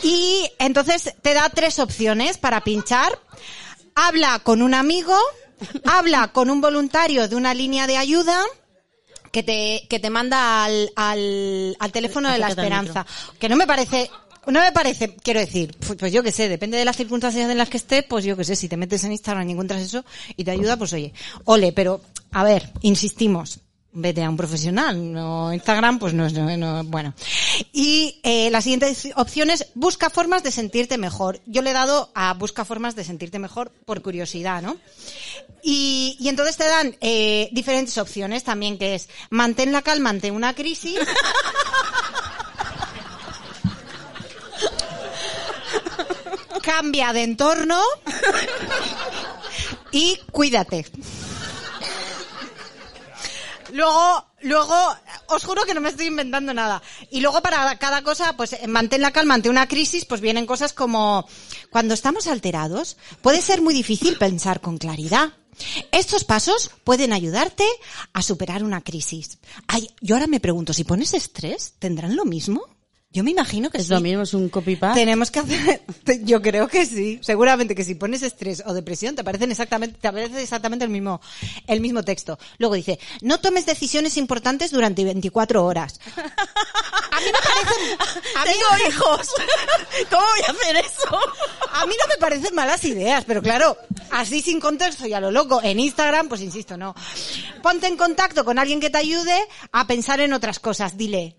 [0.02, 3.18] Y entonces te da tres opciones para pinchar.
[3.94, 5.16] Habla con un amigo,
[5.85, 8.42] habla con un voluntario de una línea de ayuda
[9.31, 13.07] que te, que te manda al, al, al teléfono de la esperanza.
[13.38, 14.11] Que no me parece,
[14.47, 17.59] no me parece, quiero decir, pues, pues yo que sé, depende de las circunstancias en
[17.59, 20.05] las que estés, pues yo que sé, si te metes en Instagram y encuentras eso
[20.37, 21.12] y te ayuda, pues oye,
[21.44, 22.01] ole, pero,
[22.33, 23.61] a ver, insistimos,
[24.00, 27.14] vete a un profesional, no Instagram, pues no es, no, no- bueno.
[27.72, 31.40] Y eh, la siguiente opción es busca formas de sentirte mejor.
[31.46, 34.76] Yo le he dado a busca formas de sentirte mejor por curiosidad, ¿no?
[35.62, 40.30] Y, y entonces te dan eh, diferentes opciones también, que es mantén la calma ante
[40.30, 40.98] una crisis.
[46.62, 47.80] Cambia de entorno
[49.90, 50.87] y cuídate.
[53.72, 54.76] Luego, luego,
[55.28, 56.83] os juro que no me estoy inventando nada.
[57.11, 60.46] Y luego para cada cosa, pues eh, mantén la calma ante una crisis, pues vienen
[60.46, 61.28] cosas como,
[61.70, 65.33] cuando estamos alterados, puede ser muy difícil pensar con claridad.
[65.90, 67.64] Estos pasos pueden ayudarte
[68.12, 69.38] a superar una crisis.
[69.66, 72.77] Ay, yo ahora me pregunto, si pones estrés, ¿tendrán lo mismo?
[73.11, 73.92] Yo me imagino que Es sí.
[73.94, 75.01] lo mismo, es un copy-paste.
[75.01, 75.83] Tenemos que hacer,
[76.25, 77.18] yo creo que sí.
[77.23, 81.18] Seguramente que si pones estrés o depresión te aparecen exactamente, te aparece exactamente el mismo,
[81.66, 82.38] el mismo texto.
[82.59, 86.01] Luego dice, no tomes decisiones importantes durante 24 horas.
[87.11, 87.99] A mí me parecen,
[88.37, 89.29] a mí, Tengo hijos.
[90.09, 91.18] ¿Cómo voy a hacer eso?
[91.73, 93.77] a mí no me parecen malas ideas, pero claro,
[94.12, 96.94] así sin contexto y a lo loco, en Instagram, pues insisto, no.
[97.61, 99.37] Ponte en contacto con alguien que te ayude
[99.73, 100.97] a pensar en otras cosas.
[100.97, 101.37] Dile,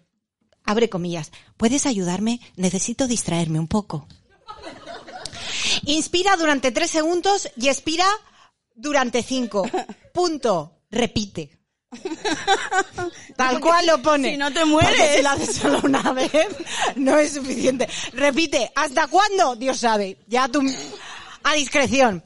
[0.65, 2.39] abre comillas, ¿puedes ayudarme?
[2.55, 4.07] Necesito distraerme un poco.
[5.85, 8.05] Inspira durante tres segundos y expira
[8.75, 9.69] durante cinco.
[10.13, 10.75] Punto.
[10.91, 11.59] Repite.
[13.35, 14.31] Tal cual lo pone.
[14.31, 14.91] Si no te mueres.
[14.91, 16.31] Porque si lo haces solo una vez,
[16.95, 17.87] no es suficiente.
[18.13, 18.71] Repite.
[18.75, 19.55] ¿Hasta cuándo?
[19.55, 20.17] Dios sabe.
[20.27, 20.61] Ya tú,
[21.43, 22.23] a discreción.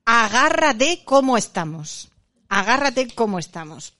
[0.06, 2.08] Agárrate cómo estamos.
[2.48, 3.99] Agárrate cómo estamos.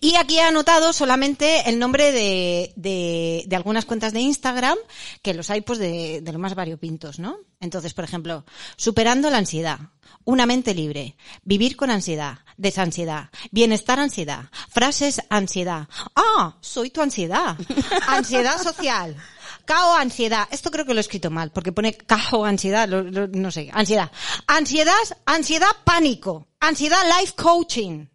[0.00, 4.76] Y aquí he anotado solamente el nombre de, de, de algunas cuentas de Instagram,
[5.22, 7.38] que los hay pues de, de lo más variopintos, ¿no?
[7.60, 8.44] Entonces, por ejemplo,
[8.76, 9.78] superando la ansiedad,
[10.24, 17.56] una mente libre, vivir con ansiedad, desansiedad, bienestar ansiedad, frases ansiedad, ah, soy tu ansiedad,
[18.06, 19.16] ansiedad social,
[19.64, 20.48] Cao, ansiedad.
[20.50, 23.68] Esto creo que lo he escrito mal, porque pone cao, ansiedad, lo- lo- no sé,
[23.74, 24.10] ansiedad.
[24.46, 24.94] Ansiedad,
[25.26, 26.46] ansiedad, pánico.
[26.58, 28.06] Ansiedad, life coaching.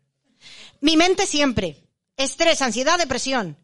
[0.83, 1.77] Mi mente siempre.
[2.17, 3.57] Estrés, ansiedad, depresión.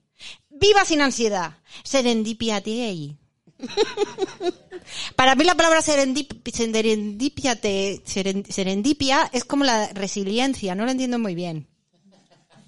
[0.50, 1.58] Viva sin ansiedad.
[1.84, 2.64] Serendipia.
[5.18, 10.92] Para mí la palabra serendip, serendipia, te- seren- serendipia es como la resiliencia, no lo
[10.92, 11.68] entiendo muy bien.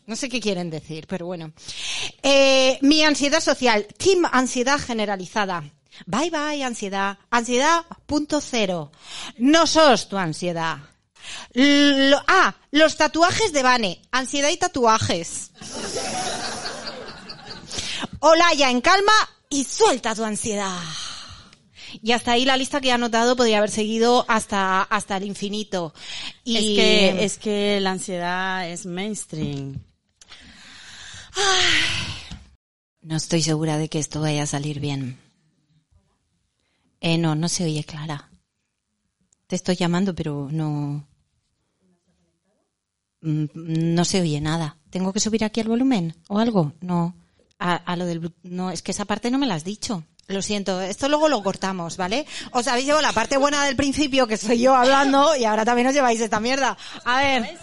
[0.06, 1.54] No sé qué quieren decir, pero bueno.
[2.22, 5.64] Eh, mi ansiedad social, team ansiedad generalizada.
[6.06, 8.92] Bye bye ansiedad, ansiedad punto cero.
[9.38, 10.78] No sos tu ansiedad.
[11.54, 15.52] Lo- ah, los tatuajes de Vane, ansiedad y tatuajes.
[18.20, 19.12] Olaya en calma
[19.50, 20.78] y suelta tu ansiedad.
[22.02, 25.94] Y hasta ahí la lista que he anotado podría haber seguido hasta, hasta el infinito.
[26.44, 29.78] Y Es que, es que la ansiedad es mainstream.
[33.02, 35.20] no estoy segura de que esto vaya a salir bien.
[37.02, 38.30] Eh, no, no se oye Clara.
[39.48, 41.06] Te estoy llamando, pero no.
[43.22, 44.78] Mm, No se oye nada.
[44.90, 46.74] ¿Tengo que subir aquí el volumen o algo?
[46.82, 47.16] No.
[47.60, 48.32] A, a lo del.
[48.44, 50.04] No, es que esa parte no me la has dicho.
[50.28, 52.26] Lo siento, esto luego lo cortamos, ¿vale?
[52.52, 55.88] Os habéis llevado la parte buena del principio, que soy yo hablando, y ahora también
[55.88, 56.78] os lleváis esta mierda.
[57.04, 57.58] A ver.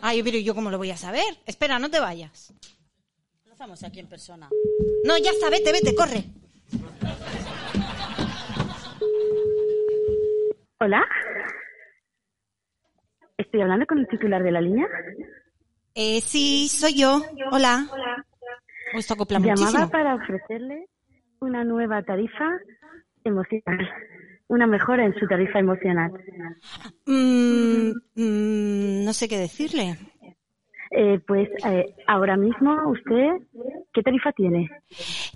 [0.00, 1.24] Ay, pero ¿yo cómo lo voy a saber?
[1.46, 2.52] Espera, no te vayas.
[3.46, 4.48] Lo hacemos aquí en persona.
[5.04, 6.24] No, ya está, vete, vete, corre.
[10.78, 11.02] Hola.
[13.40, 14.86] ¿Estoy hablando con el titular de la línea?
[15.94, 17.22] Eh, sí, soy yo.
[17.50, 17.86] Hola.
[18.92, 19.90] Esto acopla Llamaba muchísimo.
[19.90, 20.88] para ofrecerle
[21.40, 22.50] una nueva tarifa
[23.24, 23.88] emocional.
[24.48, 26.12] Una mejora en su tarifa emocional.
[27.06, 29.96] Mm, mm, no sé qué decirle.
[30.90, 33.46] Eh, pues eh, ahora mismo usted,
[33.94, 34.68] ¿qué tarifa tiene?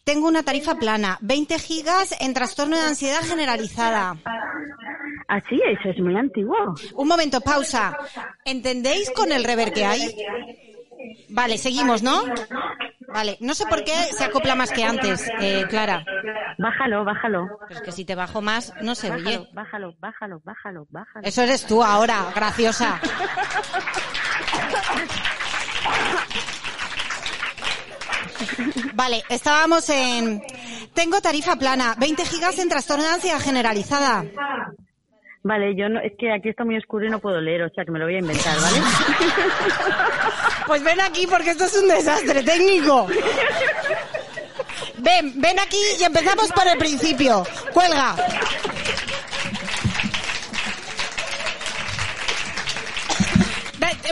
[0.04, 4.16] Tengo una tarifa plana, 20 gigas en trastorno de ansiedad generalizada.
[5.28, 6.56] Ah, sí, eso es muy antiguo.
[6.94, 7.96] Un momento, pausa.
[8.44, 10.14] ¿Entendéis con el rever que hay?
[11.28, 12.22] Vale, seguimos, ¿no?
[13.08, 16.04] Vale, no sé por qué se acopla más que antes, eh, Clara.
[16.58, 17.58] Bájalo, bájalo.
[17.68, 19.48] Pero es que si te bajo más, no se Bájalo, oye.
[19.52, 21.26] bájalo, bájalo, bájalo, bájalo.
[21.26, 23.00] Eso eres tú ahora, graciosa.
[28.94, 30.42] Vale, estábamos en...
[30.94, 34.24] Tengo tarifa plana, 20 gigas en trastorno de ansiedad generalizada.
[35.44, 37.84] Vale, yo no, es que aquí está muy oscuro y no puedo leer, o sea
[37.84, 38.78] que me lo voy a inventar, ¿vale?
[40.66, 43.06] Pues ven aquí porque esto es un desastre técnico.
[44.96, 47.46] Ven, ven aquí y empezamos por el principio.
[47.74, 48.16] Cuelga.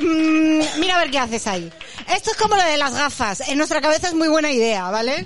[0.03, 1.73] Mm, mira a ver qué haces ahí.
[2.15, 3.49] Esto es como lo de las gafas.
[3.49, 5.25] En nuestra cabeza es muy buena idea, ¿vale?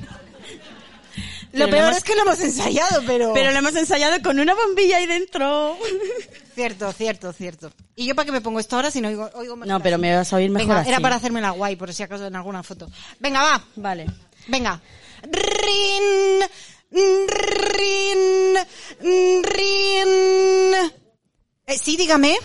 [1.58, 3.32] Lo peor hemos- es que lo hemos ensayado, pero...
[3.34, 5.76] Pero lo hemos ensayado con una bombilla ahí dentro.
[6.54, 7.72] Cierto, cierto, cierto.
[7.96, 9.96] ¿Y yo para qué me pongo esto ahora si no oigo, oigo mejor No, pero
[9.96, 10.02] así?
[10.02, 10.88] me vas a oír mejor Venga, así.
[10.90, 12.88] era para hacerme la guay, por si acaso en alguna foto.
[13.20, 13.64] Venga, va.
[13.76, 14.06] Vale.
[14.48, 14.80] Venga.
[15.22, 16.42] Rin,
[16.90, 18.56] rin,
[19.42, 20.74] rin.
[21.66, 22.36] Eh, sí, dígame.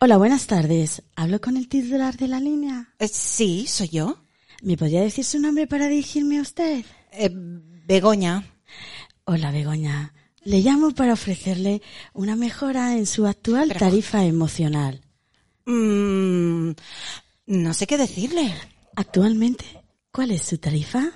[0.00, 1.02] Hola, buenas tardes.
[1.16, 2.92] ¿Hablo con el titular de la línea?
[2.98, 4.18] Eh, sí, soy yo.
[4.62, 6.84] ¿Me podría decir su nombre para dirigirme a usted?
[7.12, 8.44] Eh, Begoña.
[9.28, 10.12] Hola, Begoña.
[10.44, 11.82] Le llamo para ofrecerle
[12.14, 15.00] una mejora en su actual tarifa emocional.
[15.64, 16.70] Mm,
[17.46, 18.54] no sé qué decirle.
[18.94, 19.64] Actualmente,
[20.12, 21.10] ¿cuál es su tarifa?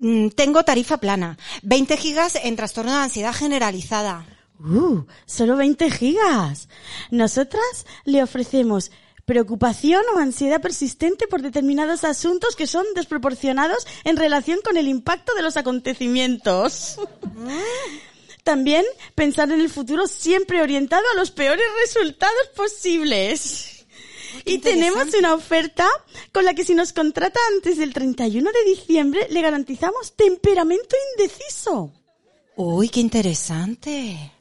[0.00, 1.38] Mm, tengo tarifa plana.
[1.62, 4.26] 20 gigas en trastorno de ansiedad generalizada.
[4.58, 6.68] Uh, solo 20 gigas.
[7.12, 8.90] Nosotras le ofrecemos
[9.24, 15.34] preocupación o ansiedad persistente por determinados asuntos que son desproporcionados en relación con el impacto
[15.34, 16.96] de los acontecimientos.
[18.44, 23.86] También pensar en el futuro siempre orientado a los peores resultados posibles.
[24.44, 25.86] Y tenemos una oferta
[26.32, 31.92] con la que si nos contrata antes del 31 de diciembre le garantizamos temperamento indeciso.
[32.56, 34.31] Uy, qué interesante.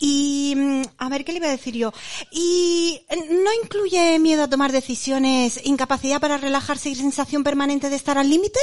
[0.00, 1.92] Y, mm, a ver, ¿qué le iba a decir yo?
[2.30, 7.96] ¿Y eh, no incluye miedo a tomar decisiones, incapacidad para relajarse y sensación permanente de
[7.96, 8.60] estar al límite?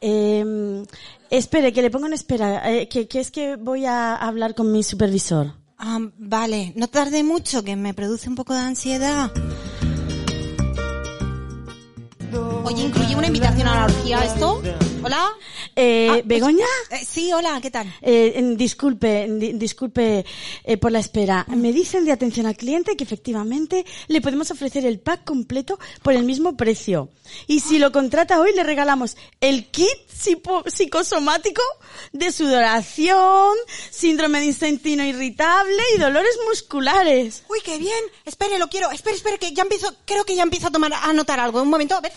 [0.00, 0.84] Eh,
[1.30, 4.70] espere, que le pongo en espera, eh, que, que es que voy a hablar con
[4.72, 5.54] mi supervisor.
[5.78, 9.32] Ah, vale, no tarde mucho, que me produce un poco de ansiedad.
[12.64, 14.62] Oye, ¿incluye una invitación a la orgía esto?
[15.04, 15.28] ¿Hola?
[15.74, 17.92] Eh, Ah, pues- Begoña, Eh, sí, hola, ¿qué tal?
[18.02, 20.24] eh, disculpe, disculpe
[20.64, 21.44] eh, por la espera.
[21.48, 26.12] Me dicen de atención al cliente que efectivamente le podemos ofrecer el pack completo por
[26.14, 27.08] el mismo precio.
[27.46, 29.88] Y si lo contrata hoy le regalamos el kit
[30.66, 31.62] psicosomático
[32.12, 33.56] de sudoración,
[33.90, 37.42] síndrome de intestino irritable y dolores musculares.
[37.48, 38.04] Uy, qué bien.
[38.24, 38.90] Espere, lo quiero.
[38.90, 41.62] Espere, espere, que ya empiezo, creo que ya empiezo a tomar, a notar algo.
[41.62, 42.12] Un momento, a ver.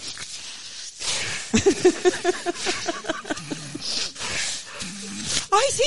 [5.51, 5.83] Ay, sí.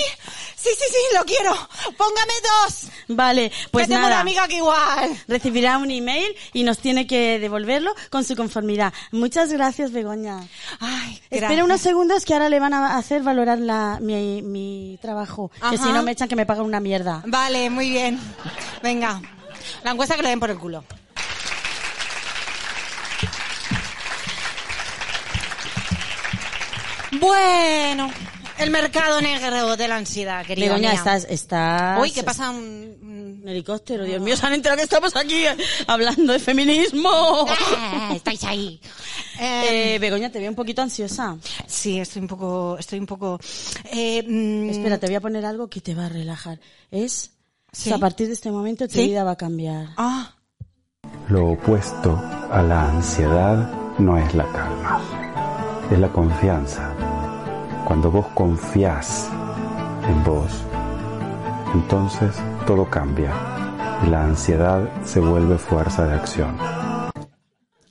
[0.57, 1.53] Sí, sí, sí, lo quiero.
[1.97, 2.89] Póngame dos.
[3.09, 4.21] Vale, pues que tengo una nada.
[4.23, 5.17] amiga que igual.
[5.29, 8.93] Recibirá un email y nos tiene que devolverlo con su conformidad.
[9.13, 10.41] Muchas gracias, Begoña.
[10.81, 15.51] Ay, Espera unos segundos que ahora le van a hacer valorar la, mi, mi trabajo.
[15.71, 17.23] Que si no me echan que me pagan una mierda.
[17.27, 18.19] Vale, muy bien.
[18.83, 19.23] Venga.
[19.85, 20.85] La encuesta que le den por el culo.
[27.21, 28.11] Bueno,
[28.59, 30.99] el mercado negro de la ansiedad, querida Begoña, mía.
[30.99, 32.01] estás, estás...
[32.01, 32.51] Uy, ¿qué pasa?
[32.51, 32.89] Un-
[33.43, 35.57] Un helicóptero, Dios mío, se han enterado que estamos aquí eh,
[35.87, 37.09] hablando de feminismo.
[37.11, 38.79] Ah, estáis ahí.
[39.41, 41.37] Eh, Eh, Begoña, te veo un poquito ansiosa.
[41.67, 43.39] sí, estoy un poco, estoy un poco.
[43.91, 46.59] Eh, mm, Espera, te voy a poner algo que te va a relajar.
[46.91, 47.31] Es,
[47.73, 47.91] ¿Sí?
[47.93, 49.07] a partir de este momento tu ¿Sí?
[49.09, 49.89] vida va a cambiar.
[49.97, 50.35] Ah,
[51.31, 52.21] Lo opuesto
[52.53, 55.01] a la ansiedad no es la calma,
[55.91, 56.93] es la confianza.
[57.89, 59.31] Cuando vos confías
[60.07, 60.63] en vos,
[61.73, 62.37] entonces
[62.67, 63.33] todo cambia
[64.07, 66.78] y la ansiedad se vuelve fuerza de acción.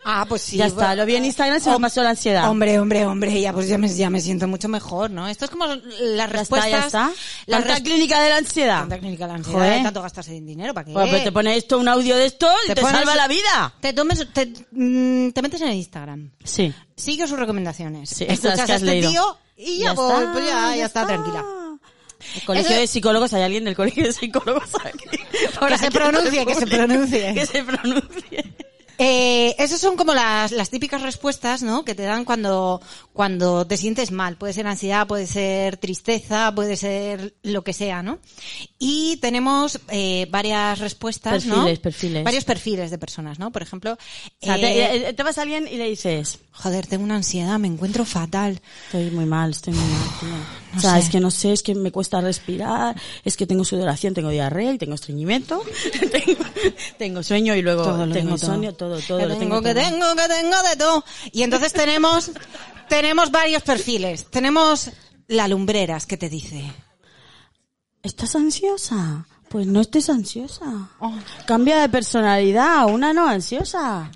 [0.10, 0.58] Ah, pues sí.
[0.58, 2.50] ya está, lo vi en Instagram, se me pasó la ansiedad.
[2.50, 5.28] Hombre, hombre, hombre, ya pues ya me, ya me siento mucho mejor, ¿no?
[5.28, 6.72] Esto es como las ya está, respuestas.
[6.72, 7.12] ya está.
[7.46, 8.80] Las Tanta res- clínica de la ansiedad.
[8.80, 9.78] Tanta clínica de la ansiedad, Joder.
[9.78, 10.92] de tanto gastarse en dinero, ¿para qué?
[10.94, 13.74] Bueno, pues te pone esto, un audio de esto y te, pones- salva la vida.
[13.82, 16.32] Te tomes, te, mm, te metes en el Instagram.
[16.44, 16.74] Sí.
[16.96, 18.10] Sigue sus recomendaciones.
[18.10, 19.12] Sí, estas Escuchas que a has este leído.
[19.12, 21.44] tío y ya, pues, pues ya, ya está, tranquila.
[22.36, 25.06] El colegio Eso- de psicólogos, hay alguien del colegio de psicólogos aquí.
[25.60, 26.78] Por Que se pronuncie, que se responde.
[26.78, 27.34] pronuncie.
[27.36, 28.56] Que se pronuncie.
[28.98, 31.86] Eh, esas son como las, las típicas respuestas, ¿no?
[31.86, 32.82] Que te dan cuando,
[33.14, 34.38] cuando te sientes mal.
[34.38, 38.20] Puede ser ansiedad, puede ser tristeza, puede ser lo que sea, ¿no?
[38.80, 41.56] Y tenemos eh, varias respuestas, ¿no?
[41.56, 42.24] Perfiles, perfiles.
[42.24, 43.52] Varios perfiles de personas, ¿no?
[43.52, 46.88] Por ejemplo, O sea, eh, te, eh, te vas a alguien y le dices, joder,
[46.88, 48.60] tengo una ansiedad, me encuentro fatal.
[48.86, 50.30] estoy muy mal, estoy muy mal, tío.
[50.30, 51.00] No o sea, sé.
[51.00, 54.74] es que no sé, es que me cuesta respirar, es que tengo sudoración, tengo diarrea
[54.74, 55.62] y tengo estreñimiento,
[56.12, 56.44] tengo,
[56.98, 59.00] tengo sueño y luego Todo tengo tengo todo.
[59.00, 59.84] todo, que lo tengo, que todo.
[59.84, 61.06] tengo, que tengo de todo.
[61.32, 62.32] Y entonces tenemos,
[62.90, 64.26] tenemos varios perfiles.
[64.30, 64.90] Tenemos
[65.28, 66.64] la lumbreras que te dice.
[68.02, 69.28] ¿Estás ansiosa?
[69.50, 70.90] Pues no estés ansiosa.
[71.00, 71.14] Oh.
[71.46, 74.12] Cambia de personalidad, una no ansiosa.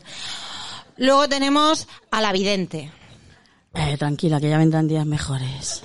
[1.01, 2.91] Luego tenemos a la vidente.
[3.73, 5.81] Eh, tranquila, que ya vendrán días mejores.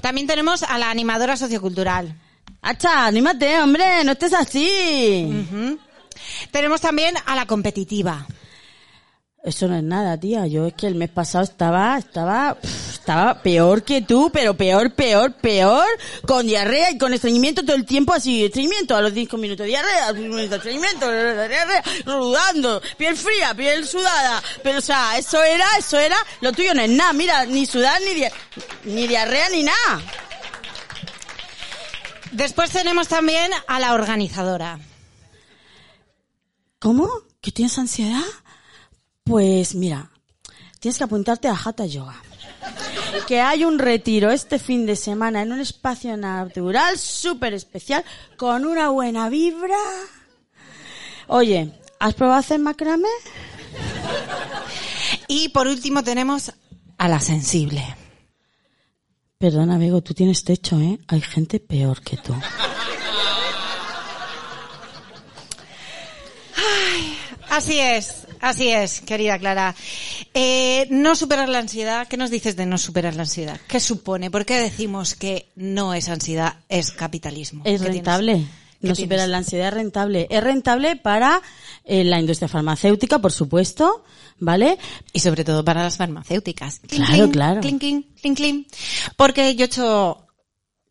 [0.00, 2.14] También tenemos a la animadora sociocultural.
[2.62, 4.04] ¡Hacha, anímate, hombre!
[4.04, 5.76] ¡No estés así!
[6.52, 8.24] Tenemos también a la competitiva.
[9.46, 10.48] Eso no es nada, tía.
[10.48, 12.56] Yo es que el mes pasado estaba, estaba,
[12.92, 15.86] estaba peor que tú, pero peor, peor, peor,
[16.26, 20.06] con diarrea y con estreñimiento todo el tiempo así, estreñimiento a los 5 minutos, diarrea,
[20.08, 24.42] a los 5 minutos, estreñimiento, diarrea, sudando, piel fría, piel sudada.
[24.64, 28.00] Pero o sea, eso era, eso era, lo tuyo no es nada, mira, ni sudar,
[28.02, 28.32] ni, dia-
[28.82, 30.02] ni diarrea, ni nada.
[32.32, 34.80] Después tenemos también a la organizadora.
[36.80, 37.08] ¿Cómo?
[37.40, 38.24] ¿Que tienes ansiedad?
[39.26, 40.08] Pues mira,
[40.78, 42.14] tienes que apuntarte a Hatha Yoga.
[43.26, 48.04] Que hay un retiro este fin de semana en un espacio natural súper especial
[48.36, 49.76] con una buena vibra.
[51.26, 53.08] Oye, ¿has probado hacer macramé?
[55.26, 56.52] Y por último tenemos
[56.96, 57.84] a la sensible.
[59.38, 61.00] Perdona, Bego, tú tienes techo, ¿eh?
[61.08, 62.32] Hay gente peor que tú.
[67.50, 69.74] Así es, así es, querida Clara.
[70.34, 72.06] Eh, no superar la ansiedad.
[72.08, 73.60] ¿Qué nos dices de no superar la ansiedad?
[73.68, 74.30] ¿Qué supone?
[74.30, 77.62] ¿Por qué decimos que no es ansiedad, es capitalismo?
[77.64, 78.32] Es ¿Qué rentable.
[78.78, 78.98] No tienes?
[78.98, 80.26] superar la ansiedad es rentable.
[80.30, 81.40] Es rentable para
[81.84, 84.04] eh, la industria farmacéutica, por supuesto,
[84.38, 84.78] ¿vale?
[85.12, 86.80] Y sobre todo para las farmacéuticas.
[86.80, 88.04] Clink, Claro, clink, claro.
[88.36, 88.66] clink.
[89.16, 90.26] Porque yo he hecho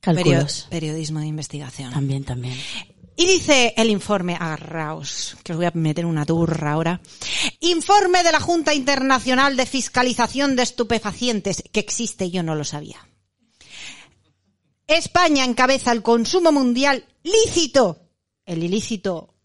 [0.02, 0.68] Cálculos.
[0.70, 1.94] periodismo de investigación.
[1.94, 2.56] También, también.
[3.18, 7.02] Y dice el informe, agarraos, que os voy a meter una turra ahora.
[7.62, 13.08] Informe de la Junta Internacional de Fiscalización de Estupefacientes, que existe, yo no lo sabía.
[14.88, 18.00] España encabeza el consumo mundial lícito.
[18.46, 19.36] El ilícito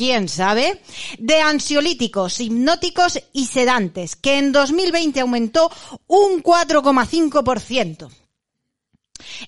[0.00, 0.80] quién sabe,
[1.18, 5.70] de ansiolíticos, hipnóticos y sedantes, que en 2020 aumentó
[6.06, 8.08] un 4,5%.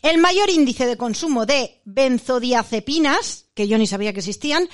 [0.00, 4.68] El mayor índice de consumo de benzodiazepinas, que yo ni sabía que existían,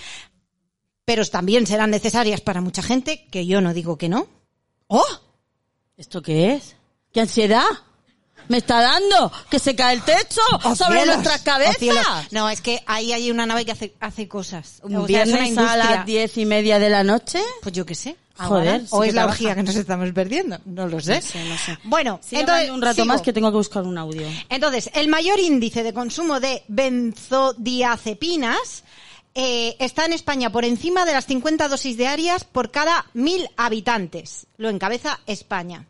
[1.04, 4.28] pero también serán necesarias para mucha gente, que yo no digo que no.
[4.86, 5.06] ¡Oh!
[5.96, 6.76] ¿Esto qué es?
[7.12, 7.64] ¿Qué ansiedad?
[8.48, 9.30] ¿Me está dando?
[9.50, 11.16] ¿Que se cae el techo ¡Oh, sobre cielos!
[11.16, 12.32] nuestras ¡Oh, cabezas?
[12.32, 14.80] No, es que ahí hay una nave que hace, hace cosas.
[14.82, 15.76] ¿Un O sea, viernes a industria.
[15.76, 17.40] las diez y media de la noche?
[17.62, 18.16] Pues yo qué sé.
[18.38, 19.32] Joder, Ahora, sí o es la trabaja.
[19.34, 20.58] orgía que nos estamos perdiendo.
[20.64, 21.16] No lo sé.
[21.16, 21.76] No sé, no sé.
[21.84, 23.06] Bueno, Sigue entonces, un rato sigo.
[23.06, 24.28] más que tengo que buscar un audio.
[24.48, 28.84] Entonces, el mayor índice de consumo de benzodiazepinas
[29.34, 34.46] eh, está en España por encima de las 50 dosis diarias por cada mil habitantes.
[34.56, 35.86] Lo encabeza España.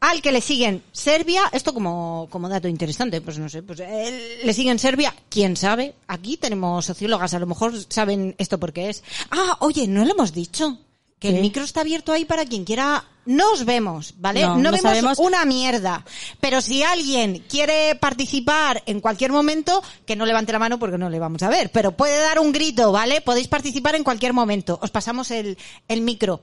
[0.00, 4.42] Al que le siguen Serbia, esto como, como dato interesante, pues no sé, pues eh,
[4.44, 5.94] le siguen Serbia, quién sabe.
[6.06, 9.02] Aquí tenemos sociólogas, a lo mejor saben esto porque es.
[9.30, 10.78] Ah, oye, no lo hemos dicho.
[11.18, 13.04] Que el micro está abierto ahí para quien quiera.
[13.26, 14.42] Nos vemos, ¿vale?
[14.42, 15.18] No, no vemos sabemos.
[15.18, 16.04] una mierda.
[16.40, 21.10] Pero si alguien quiere participar en cualquier momento, que no levante la mano porque no
[21.10, 21.72] le vamos a ver.
[21.72, 23.20] Pero puede dar un grito, ¿vale?
[23.20, 24.78] Podéis participar en cualquier momento.
[24.80, 26.40] Os pasamos el, el micro.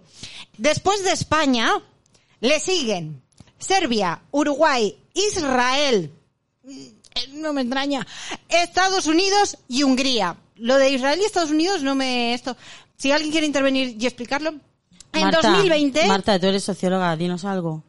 [0.58, 1.82] Después de España,
[2.42, 3.24] le siguen
[3.60, 6.12] Serbia, Uruguay, Israel,
[6.64, 8.06] mm, no me extraña,
[8.50, 10.38] Estados Unidos y Hungría.
[10.58, 12.34] Lo de Israel y Estados Unidos no me...
[12.34, 12.56] esto
[12.98, 14.56] Si alguien quiere intervenir y explicarlo.
[15.14, 17.84] En Marta, 2020, Marta, tú eres socióloga, dinos algo.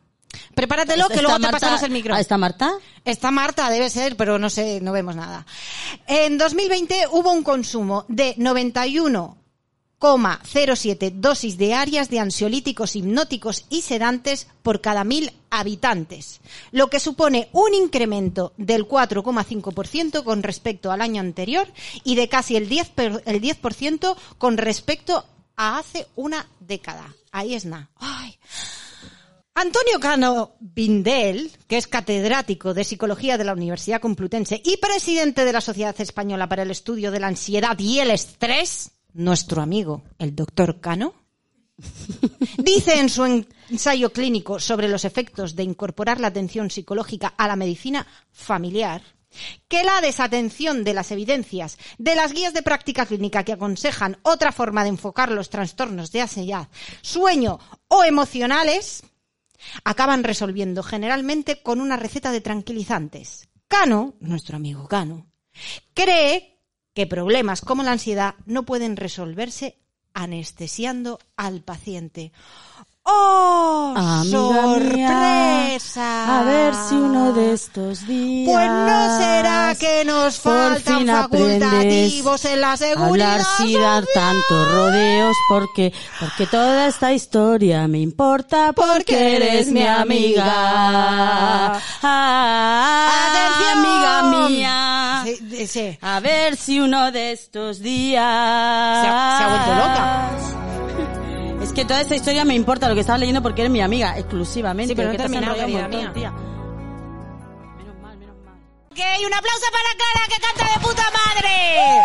[0.54, 2.14] prepáratelo que ¿Está luego te Marta- pasamos el micro.
[2.16, 2.72] ¿Está Marta?
[3.04, 5.44] Está Marta, debe ser, pero no sé, no vemos nada.
[6.06, 8.34] En 2020 hubo un consumo de
[10.00, 16.40] 91,07 dosis diarias de ansiolíticos, hipnóticos y sedantes por cada mil habitantes,
[16.70, 21.66] lo que supone un incremento del 4,5% con respecto al año anterior
[22.04, 25.24] y de casi el 10%, per- el 10% con respecto
[25.56, 27.14] a hace una década.
[27.32, 27.90] Ahí es nada.
[29.54, 35.52] Antonio Cano Bindel, que es catedrático de Psicología de la Universidad Complutense y presidente de
[35.54, 40.34] la Sociedad Española para el Estudio de la Ansiedad y el Estrés, nuestro amigo, el
[40.34, 41.14] doctor Cano,
[42.58, 47.46] dice en su en- ensayo clínico sobre los efectos de incorporar la atención psicológica a
[47.48, 49.02] la medicina familiar
[49.68, 54.52] que la desatención de las evidencias de las guías de práctica clínica que aconsejan otra
[54.52, 56.68] forma de enfocar los trastornos de ansiedad,
[57.02, 57.58] sueño
[57.88, 59.02] o emocionales
[59.84, 63.48] acaban resolviendo generalmente con una receta de tranquilizantes.
[63.68, 65.26] Cano, nuestro amigo Cano,
[65.92, 66.55] cree
[66.96, 69.76] que problemas como la ansiedad no pueden resolverse
[70.14, 72.32] anestesiando al paciente.
[73.08, 73.94] ¡Oh!
[73.96, 76.40] Amiga mía, ¡Sorpresa!
[76.40, 78.50] a ver si uno de estos días.
[78.52, 83.06] Pues no será que nos faltan facultativos en la seguridad.
[83.34, 89.86] Hablar sin dar tantos rodeos porque porque toda esta historia me importa porque eres mi
[89.86, 90.44] amiga.
[92.02, 93.32] Ah,
[93.72, 95.22] amiga mía.
[95.24, 95.98] Sí, de- sí.
[96.02, 98.22] A ver si uno de estos días.
[99.02, 100.75] Se ha- se ha vuelto loca.
[101.62, 104.18] Es que toda esta historia me importa lo que estaba leyendo porque eres mi amiga,
[104.18, 104.92] exclusivamente.
[104.92, 106.12] Sí, pero no terminado, querida mía.
[106.12, 106.30] tía.
[106.30, 108.54] Menos mal, menos mal.
[108.90, 112.02] Ok, un aplauso para Clara que canta de puta madre.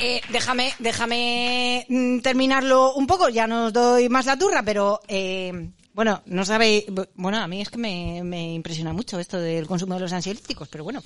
[0.00, 5.00] Eh, déjame, déjame mm, terminarlo un poco, ya no os doy más la turra, pero
[5.08, 6.86] eh, bueno, no sabe,
[7.16, 10.68] bueno, a mí es que me, me impresiona mucho esto del consumo de los ansiolíticos,
[10.68, 11.02] pero bueno,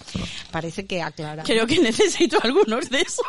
[0.50, 1.44] parece que aclara.
[1.44, 3.24] Creo que necesito algunos de esos.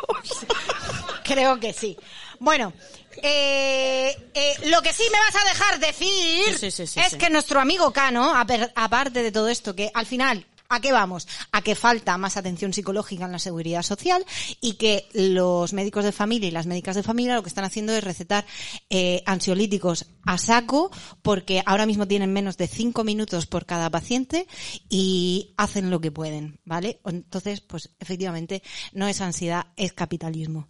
[1.24, 1.96] Creo que sí.
[2.38, 2.74] Bueno,
[3.22, 7.14] eh, eh, lo que sí me vas a dejar decir Sí, sí, sí, sí, es
[7.14, 10.44] que nuestro amigo Cano, aparte de todo esto, que al final,
[10.74, 11.28] ¿a qué vamos?
[11.52, 14.24] A que falta más atención psicológica en la seguridad social
[14.60, 17.92] y que los médicos de familia y las médicas de familia lo que están haciendo
[17.92, 18.44] es recetar
[18.90, 20.90] eh, ansiolíticos a saco
[21.22, 24.46] porque ahora mismo tienen menos de cinco minutos por cada paciente
[24.88, 27.00] y hacen lo que pueden, ¿vale?
[27.04, 28.62] Entonces, pues efectivamente
[28.92, 30.68] no es ansiedad, es capitalismo.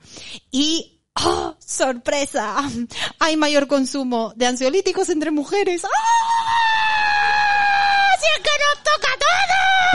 [0.50, 2.57] Y ¡Oh, sorpresa!
[3.20, 5.84] Hay mayor consumo de ansiolíticos entre mujeres.
[5.84, 5.88] ¡Ah!
[8.20, 8.26] ¡Si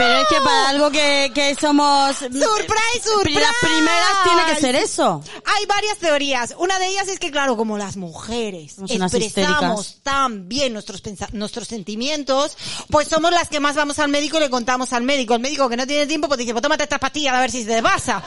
[0.00, 2.16] Pero es que para algo que, que somos...
[2.16, 3.38] ¡Surprise, surprise!
[3.38, 5.22] Las primeras tiene que ser eso.
[5.44, 6.54] Hay varias teorías.
[6.56, 11.28] Una de ellas es que, claro, como las mujeres Somos expresamos tan bien nuestros, pensa-
[11.32, 12.56] nuestros sentimientos,
[12.90, 15.34] pues somos las que más vamos al médico y le contamos al médico.
[15.34, 17.64] El médico que no tiene tiempo, pues dice, pues tómate estas pastillas a ver si
[17.64, 18.22] se te pasa.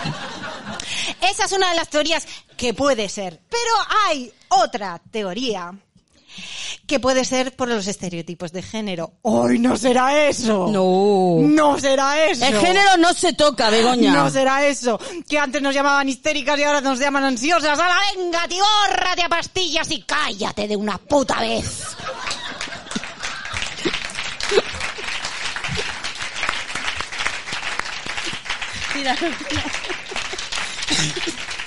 [1.21, 3.41] Esa es una de las teorías que puede ser.
[3.49, 3.73] Pero
[4.07, 5.71] hay otra teoría
[6.85, 9.13] que puede ser por los estereotipos de género.
[9.21, 10.67] ¡Hoy no será eso!
[10.71, 11.47] No.
[11.47, 12.45] ¡No será eso!
[12.45, 14.13] El género no se toca, Begoña.
[14.13, 14.99] No será eso.
[15.27, 17.79] Que antes nos llamaban histéricas y ahora nos llaman ansiosas.
[17.79, 21.83] ¡Hala, venga, tibórrate a pastillas y cállate de una puta vez!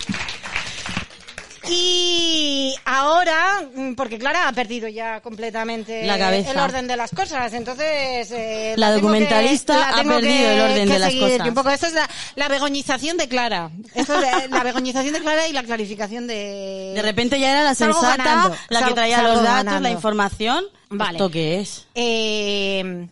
[1.70, 6.52] Y ahora, mm, porque Clara ha perdido ya completamente La cabeza.
[6.52, 8.30] el orden de las cosas, entonces...
[8.30, 11.48] eh, La que- documentalista la ha perdido que- el orden de las cosas.
[11.48, 13.70] Un poco, esto es la, la begoñización de Clara.
[13.94, 16.92] Esto es la, begoñización de Clara y la clarificación de...
[16.94, 19.80] De repente ya era la sensata, ganando, la que traía los datos, ganando.
[19.80, 20.64] la información.
[20.90, 21.18] Vale.
[21.18, 21.86] ¿Esto qué es?
[21.94, 23.08] Eh,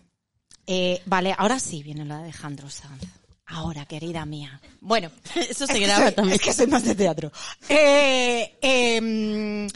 [0.66, 3.02] eh, vale, ahora sí viene la de Alejandro Sanz.
[3.54, 4.60] Ahora, querida mía.
[4.80, 6.34] Bueno, Eso es se graba soy- también.
[6.36, 7.30] Es que soy más de teatro.
[7.68, 9.68] Eh, em,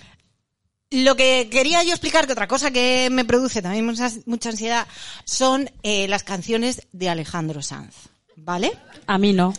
[0.91, 4.87] lo que quería yo explicar, que otra cosa que me produce también mucha, mucha ansiedad,
[5.25, 7.95] son eh, las canciones de Alejandro Sanz.
[8.37, 8.73] ¿Vale?
[9.07, 9.53] A mí no.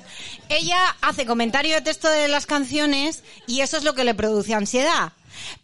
[0.48, 4.54] Ella hace comentario de texto de las canciones y eso es lo que le produce
[4.54, 5.14] ansiedad.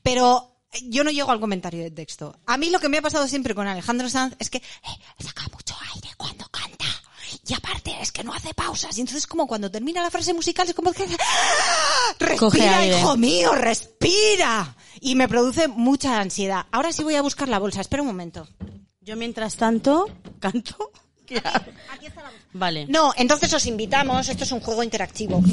[0.03, 0.51] Pero
[0.83, 2.37] yo no llego al comentario de texto.
[2.45, 5.43] A mí lo que me ha pasado siempre con Alejandro Sanz es que eh, saca
[5.53, 6.09] mucho aire.
[7.47, 8.97] Y aparte es que no hace pausas.
[8.97, 11.03] Y entonces como cuando termina la frase musical es como que...
[11.03, 12.15] ¡Ah!
[12.39, 13.53] Coge ¡Respira, hijo mío!
[13.53, 14.75] ¡Respira!
[14.99, 16.65] Y me produce mucha ansiedad.
[16.71, 17.81] Ahora sí voy a buscar la bolsa.
[17.81, 18.47] Espera un momento.
[19.01, 20.91] Yo mientras tanto, canto.
[21.27, 21.65] ¿Qué hago?
[22.53, 22.85] Vale.
[22.87, 25.43] No, entonces os invitamos, esto es un juego interactivo.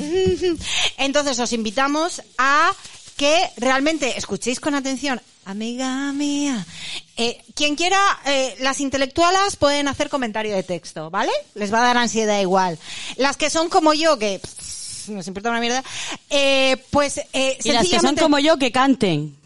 [0.99, 2.71] Entonces os invitamos a
[3.17, 5.21] que realmente escuchéis con atención.
[5.45, 6.65] Amiga mía.
[7.17, 11.33] Eh, quien quiera, eh, las intelectualas pueden hacer comentario de texto, ¿vale?
[11.55, 12.79] Les va a dar ansiedad igual.
[13.17, 15.83] Las que son como yo, que pff, nos importa una mierda,
[16.31, 19.37] eh, pues eh, Y las que son sencillamente- como yo, que canten.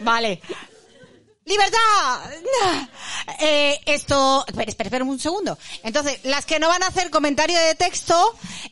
[0.00, 0.40] Vale.
[1.46, 2.30] ¡Libertad!
[3.40, 4.44] Eh, esto...
[4.46, 5.58] Espera, espera, espera un segundo.
[5.82, 8.14] Entonces, las que no van a hacer comentario de texto,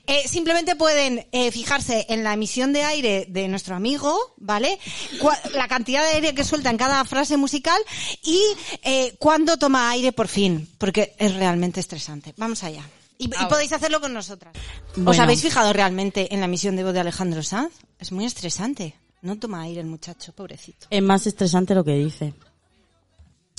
[0.07, 4.79] eh, simplemente pueden eh, fijarse en la emisión de aire de nuestro amigo, ¿vale?
[5.20, 7.79] Cua- la cantidad de aire que suelta en cada frase musical
[8.22, 8.41] y
[8.85, 12.33] eh, cuándo toma aire por fin, porque es realmente estresante.
[12.37, 12.89] Vamos allá.
[13.18, 14.55] Y, y podéis hacerlo con nosotras.
[14.97, 15.22] ¿Os Bueno.
[15.25, 17.72] habéis fijado realmente en la emisión de voz de Alejandro Sanz?
[17.99, 18.95] Es muy estresante.
[19.20, 20.87] No toma aire el muchacho, pobrecito.
[20.91, 22.35] Es más estresante lo que dice.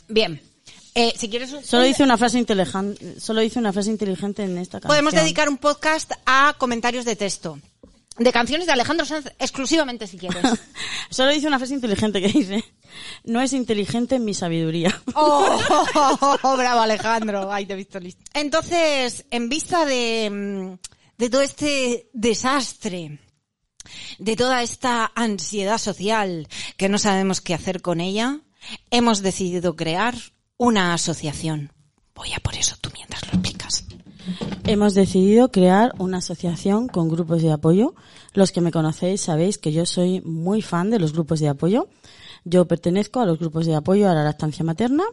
[0.07, 0.41] Bien.
[0.93, 4.57] Eh, si quieres, un- Solo dice una frase inteligente, solo dice una frase inteligente en
[4.57, 4.89] esta canción.
[4.89, 7.59] podemos dedicar un podcast a comentarios de texto.
[8.17, 10.41] De canciones de Alejandro Sanz exclusivamente si quieres.
[11.09, 12.63] Solo dice una frase inteligente que dice,
[13.25, 15.01] no es inteligente mi sabiduría.
[15.15, 15.59] ¡Oh!
[16.57, 17.51] bravo Alejandro!
[17.51, 18.23] Ay, te he visto listo.
[18.33, 20.73] Entonces, en vista de, mm,
[21.17, 23.19] de todo este desastre,
[24.17, 26.47] de toda esta ansiedad social
[26.77, 28.39] que no sabemos qué hacer con ella,
[28.91, 30.15] hemos decidido crear
[30.57, 31.71] una asociación.
[32.15, 33.85] Voy a por eso tú mientras lo explicas.
[34.65, 37.93] Hemos decidido crear una asociación con grupos de apoyo.
[38.33, 41.87] Los que me conocéis sabéis que yo soy muy fan de los grupos de apoyo.
[42.43, 45.03] Yo pertenezco a los grupos de apoyo a la lactancia materna.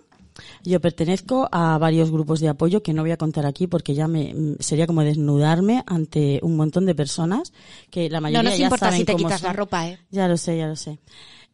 [0.65, 4.09] Yo pertenezco a varios grupos de apoyo que no voy a contar aquí porque ya
[4.09, 7.53] me sería como desnudarme ante un montón de personas
[7.91, 9.49] que la mayoría No nos ya importa saben si te cómo quitas son.
[9.49, 9.99] la ropa, ¿eh?
[10.11, 10.99] Ya lo sé, ya lo sé.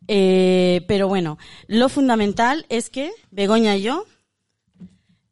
[0.07, 4.05] Eh, pero bueno, lo fundamental es que Begoña y yo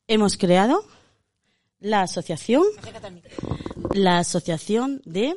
[0.08, 0.84] hemos creado
[1.78, 2.64] la asociación,
[3.92, 5.36] la asociación de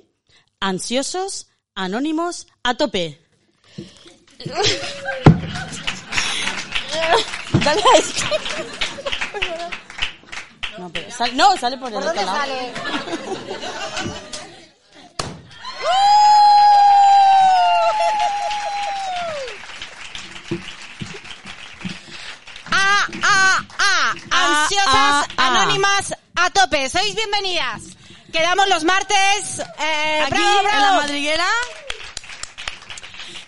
[0.60, 3.20] ansiosos anónimos a tope.
[7.64, 8.04] Dale ahí.
[10.78, 12.32] No, pero sal- no, sale por el otro lado.
[12.32, 12.46] ¡Ah,
[23.24, 24.14] ah, ah!
[24.32, 26.90] Ah, Ansiosas, anónimas, a tope.
[26.90, 27.82] Sois bienvenidas.
[28.32, 29.60] Quedamos los martes.
[29.80, 31.02] Eh, Aquí bravo, en la bravo.
[31.02, 31.46] madriguera.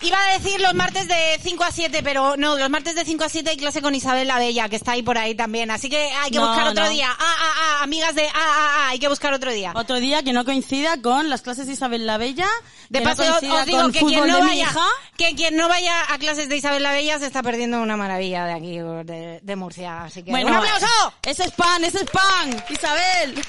[0.04, 3.24] Iba a decir los martes de 5 a 7, pero no, los martes de 5
[3.24, 5.70] a 7 hay clase con Isabel la Bella, que está ahí por ahí también.
[5.70, 6.90] Así que hay que No, buscar otro no.
[6.90, 7.08] día.
[7.12, 9.74] Ah, ah, ah, amigas de ah, ah, ah, hay que buscar otro día.
[9.76, 12.48] Otro día que no coincida con las clases de Isabel la Bella.
[12.90, 14.86] De que no paso, os- digo que quien, no vaya, hija.
[15.18, 18.46] que quien no vaya a clases de Isabel la Bella se está perdiendo una maravilla
[18.46, 20.06] de aquí, de, de Murcia.
[20.06, 20.88] Así que, Bueno, ¡un aplauso!
[21.22, 23.40] Ese es pan, ese es pan, Isabel.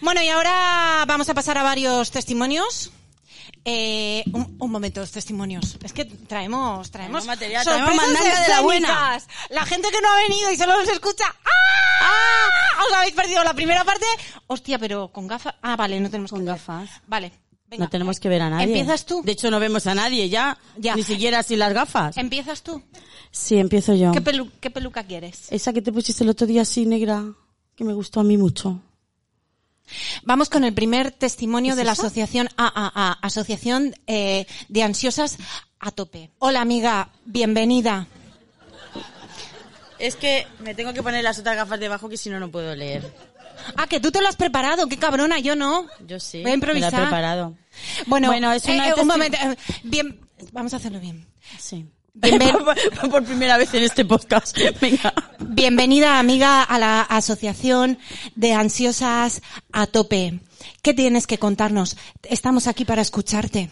[0.00, 2.90] Bueno, y ahora vamos a pasar a varios testimonios.
[3.68, 5.76] Eh, un, un momento, los testimonios.
[5.82, 9.18] Es que traemos, traemos Traemos material, sorpresas traemos mandanga de la buena.
[9.50, 11.24] La gente que no ha venido y solo nos escucha.
[11.44, 11.50] ¡Ah!
[12.02, 12.82] ¡Ah!
[12.86, 14.06] Os habéis perdido la primera parte.
[14.46, 15.56] Hostia, pero con gafas.
[15.62, 16.54] Ah, vale, no tenemos Con que ver.
[16.54, 16.90] gafas.
[17.08, 17.32] Vale.
[17.66, 17.84] venga.
[17.86, 18.66] No tenemos que ver a nadie.
[18.66, 19.22] ¿Empiezas tú?
[19.24, 20.56] De hecho, no vemos a nadie ya.
[20.76, 20.94] Ya.
[20.94, 22.16] Ni siquiera sin las gafas.
[22.18, 22.80] ¿Empiezas tú?
[23.32, 24.12] Sí, empiezo yo.
[24.12, 25.50] ¿Qué, pelu- qué peluca quieres?
[25.50, 27.24] Esa que te pusiste el otro día así negra,
[27.74, 28.80] que me gustó a mí mucho.
[30.24, 35.38] Vamos con el primer testimonio ¿Es de la asociación AAA, Asociación eh, de Ansiosas
[35.80, 36.30] a Tope.
[36.38, 38.06] Hola amiga, bienvenida.
[39.98, 42.74] Es que me tengo que poner las otras gafas debajo que si no, no puedo
[42.74, 43.12] leer.
[43.76, 45.86] Ah, que tú te lo has preparado, qué cabrona, yo no.
[46.06, 46.42] Yo sí.
[46.42, 46.92] Voy a improvisar.
[46.92, 47.54] Me la he preparado.
[48.06, 50.20] Bueno, Bueno, es una eh, eh, un momento, eh, bien,
[50.52, 51.26] vamos a hacerlo bien.
[51.58, 51.86] Sí.
[53.10, 54.56] Por primera vez en este podcast.
[54.80, 55.12] Venga.
[55.40, 57.98] Bienvenida amiga a la Asociación
[58.34, 59.42] de Ansiosas
[59.72, 60.40] a Tope.
[60.82, 61.96] ¿Qué tienes que contarnos?
[62.22, 63.70] Estamos aquí para escucharte.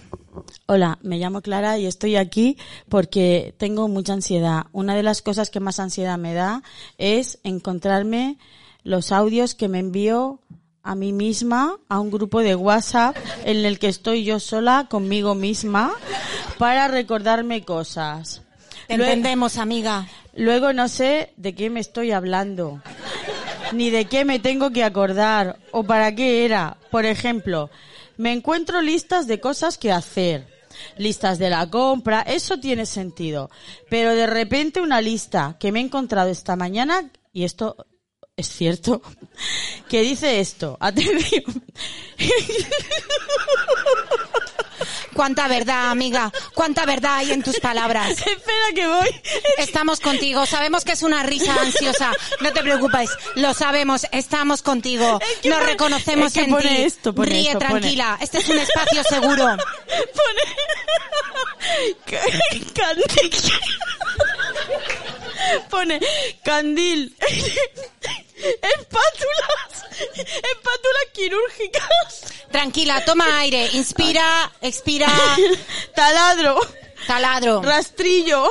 [0.66, 4.66] Hola, me llamo Clara y estoy aquí porque tengo mucha ansiedad.
[4.72, 6.62] Una de las cosas que más ansiedad me da
[6.98, 8.38] es encontrarme
[8.82, 10.40] los audios que me envío
[10.84, 15.34] a mí misma a un grupo de WhatsApp en el que estoy yo sola conmigo
[15.34, 15.94] misma
[16.58, 18.42] para recordarme cosas.
[18.86, 20.06] Te entendemos, amiga.
[20.36, 22.82] Luego no sé de qué me estoy hablando,
[23.72, 26.76] ni de qué me tengo que acordar o para qué era.
[26.90, 27.70] Por ejemplo,
[28.18, 30.46] me encuentro listas de cosas que hacer,
[30.98, 33.50] listas de la compra, eso tiene sentido.
[33.88, 37.86] Pero de repente una lista que me he encontrado esta mañana, y esto
[38.36, 39.00] es cierto,
[39.88, 41.44] que dice esto, atención.
[45.14, 46.32] Cuánta verdad, amiga.
[46.54, 48.10] Cuánta verdad hay en tus palabras.
[48.10, 49.08] Espera que voy.
[49.58, 50.44] Estamos contigo.
[50.44, 52.10] Sabemos que es una risa ansiosa.
[52.40, 53.08] No te preocupes.
[53.36, 54.04] Lo sabemos.
[54.10, 55.20] Estamos contigo.
[55.22, 56.82] Es que Nos pone- reconocemos es que en pone ti.
[56.82, 58.18] esto, pone Ríe esto, tranquila.
[58.20, 59.56] Este es un espacio seguro.
[65.70, 66.00] Pone
[66.44, 67.14] candil.
[68.44, 69.84] Espátulas.
[70.16, 72.20] Espátulas quirúrgicas.
[72.50, 73.04] Tranquila.
[73.04, 73.68] Toma aire.
[73.72, 74.50] Inspira.
[74.60, 75.08] Expira.
[75.94, 76.60] Taladro.
[77.06, 77.62] Taladro.
[77.62, 78.48] Rastrillo.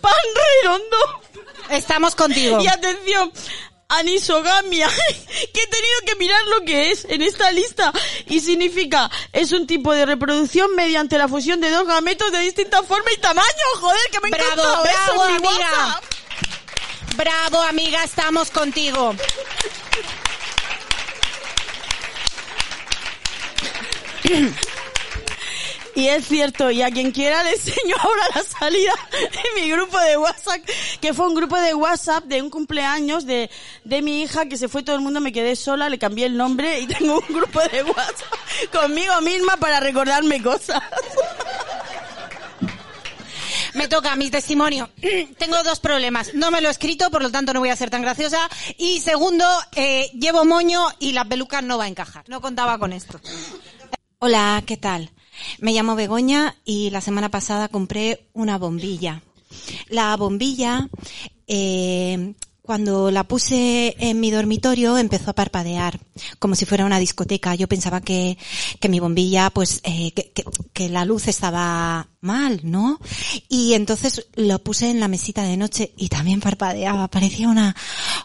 [0.00, 0.14] Pan
[0.62, 1.22] redondo.
[1.70, 2.60] Estamos contigo.
[2.60, 3.32] Y atención.
[3.88, 4.88] Anisogamia,
[5.52, 7.92] que he tenido que mirar lo que es en esta lista
[8.26, 12.82] y significa es un tipo de reproducción mediante la fusión de dos gametos de distinta
[12.84, 13.46] forma y tamaño.
[13.80, 15.70] Joder, que me he Bravo, encontrado eso bravo, mi amiga.
[15.76, 16.04] WhatsApp.
[17.16, 18.04] Bravo, amiga.
[18.04, 19.14] Estamos contigo.
[25.94, 29.98] Y es cierto, y a quien quiera le enseño ahora la salida de mi grupo
[29.98, 30.60] de WhatsApp,
[31.00, 33.50] que fue un grupo de WhatsApp de un cumpleaños de,
[33.84, 36.36] de mi hija, que se fue todo el mundo, me quedé sola, le cambié el
[36.36, 40.82] nombre y tengo un grupo de WhatsApp conmigo misma para recordarme cosas.
[43.74, 44.90] Me toca mi testimonio.
[45.38, 46.34] Tengo dos problemas.
[46.34, 48.48] No me lo he escrito, por lo tanto no voy a ser tan graciosa.
[48.78, 49.44] Y segundo,
[49.74, 52.28] eh, llevo moño y la peluca no va a encajar.
[52.28, 53.20] No contaba con esto.
[54.18, 55.10] Hola, ¿qué tal?
[55.58, 59.22] Me llamo Begoña y la semana pasada compré una bombilla.
[59.88, 60.88] La bombilla,
[61.46, 65.98] eh, cuando la puse en mi dormitorio empezó a parpadear,
[66.38, 67.54] como si fuera una discoteca.
[67.56, 68.38] Yo pensaba que,
[68.80, 73.00] que mi bombilla, pues, eh, que, que- que la luz estaba mal, ¿no?
[73.48, 77.74] Y entonces lo puse en la mesita de noche y también parpadeaba, parecía una,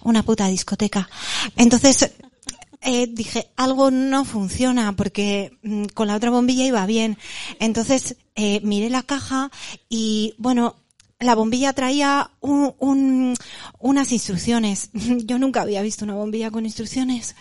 [0.04, 1.10] una puta discoteca.
[1.56, 2.12] Entonces,
[2.82, 7.18] eh, dije, algo no funciona porque mm, con la otra bombilla iba bien.
[7.60, 9.50] Entonces eh, miré la caja
[9.90, 10.76] y bueno,
[11.20, 13.36] la bombilla traía un- un-
[13.80, 14.90] unas instrucciones.
[14.94, 17.36] Yo nunca había visto una bombilla con instrucciones.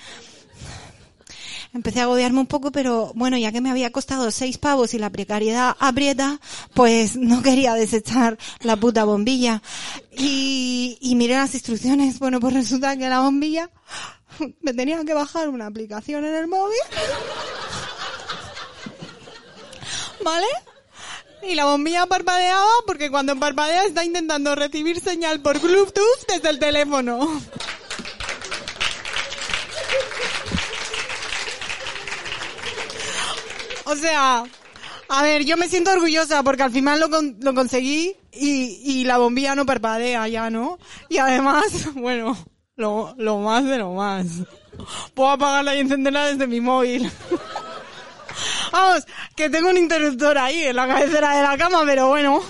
[1.74, 4.98] Empecé a agobiarme un poco, pero bueno, ya que me había costado seis pavos y
[4.98, 6.40] la precariedad aprieta,
[6.72, 9.62] pues no quería desechar la puta bombilla.
[10.16, 12.18] Y, y miré las instrucciones.
[12.18, 13.70] Bueno, pues resulta que la bombilla
[14.62, 16.78] me tenía que bajar una aplicación en el móvil.
[20.24, 20.46] ¿Vale?
[21.49, 26.59] Y la bombilla parpadeaba porque cuando parpadea está intentando recibir señal por Bluetooth desde el
[26.59, 27.40] teléfono.
[33.84, 34.44] O sea,
[35.09, 39.05] a ver, yo me siento orgullosa porque al final lo, con- lo conseguí y, y
[39.05, 40.78] la bombilla no parpadea ya, ¿no?
[41.09, 42.36] Y además, bueno,
[42.76, 44.26] lo, lo más de lo más.
[45.14, 47.11] Puedo apagarla y encenderla desde mi móvil.
[48.72, 49.04] Vamos,
[49.34, 52.42] que tengo un interruptor ahí en la cabecera de la cama, pero bueno.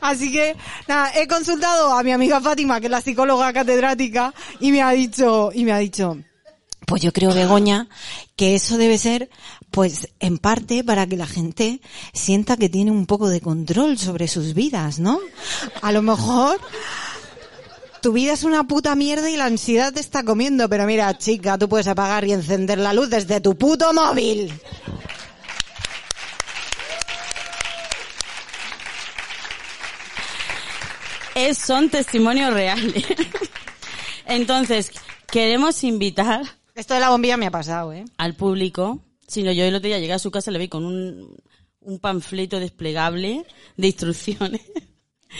[0.00, 0.54] Así que,
[0.86, 4.90] nada, he consultado a mi amiga Fátima, que es la psicóloga catedrática, y me ha
[4.90, 6.18] dicho, y me ha dicho,
[6.86, 7.88] pues yo creo, Begoña,
[8.36, 9.30] que eso debe ser,
[9.70, 11.80] pues, en parte para que la gente
[12.12, 15.20] sienta que tiene un poco de control sobre sus vidas, ¿no?
[15.80, 16.60] A lo mejor,
[18.04, 20.68] tu vida es una puta mierda y la ansiedad te está comiendo.
[20.68, 24.52] Pero mira, chica, tú puedes apagar y encender la luz desde tu puto móvil.
[31.34, 33.06] Es, son testimonios reales.
[34.26, 34.92] Entonces,
[35.32, 36.42] queremos invitar
[36.74, 38.04] Esto de la bombilla me ha pasado, ¿eh?
[38.18, 39.00] al público.
[39.26, 41.34] Si no, yo el otro día llegué a su casa y le vi con un,
[41.80, 43.46] un panfleto desplegable
[43.78, 44.60] de instrucciones.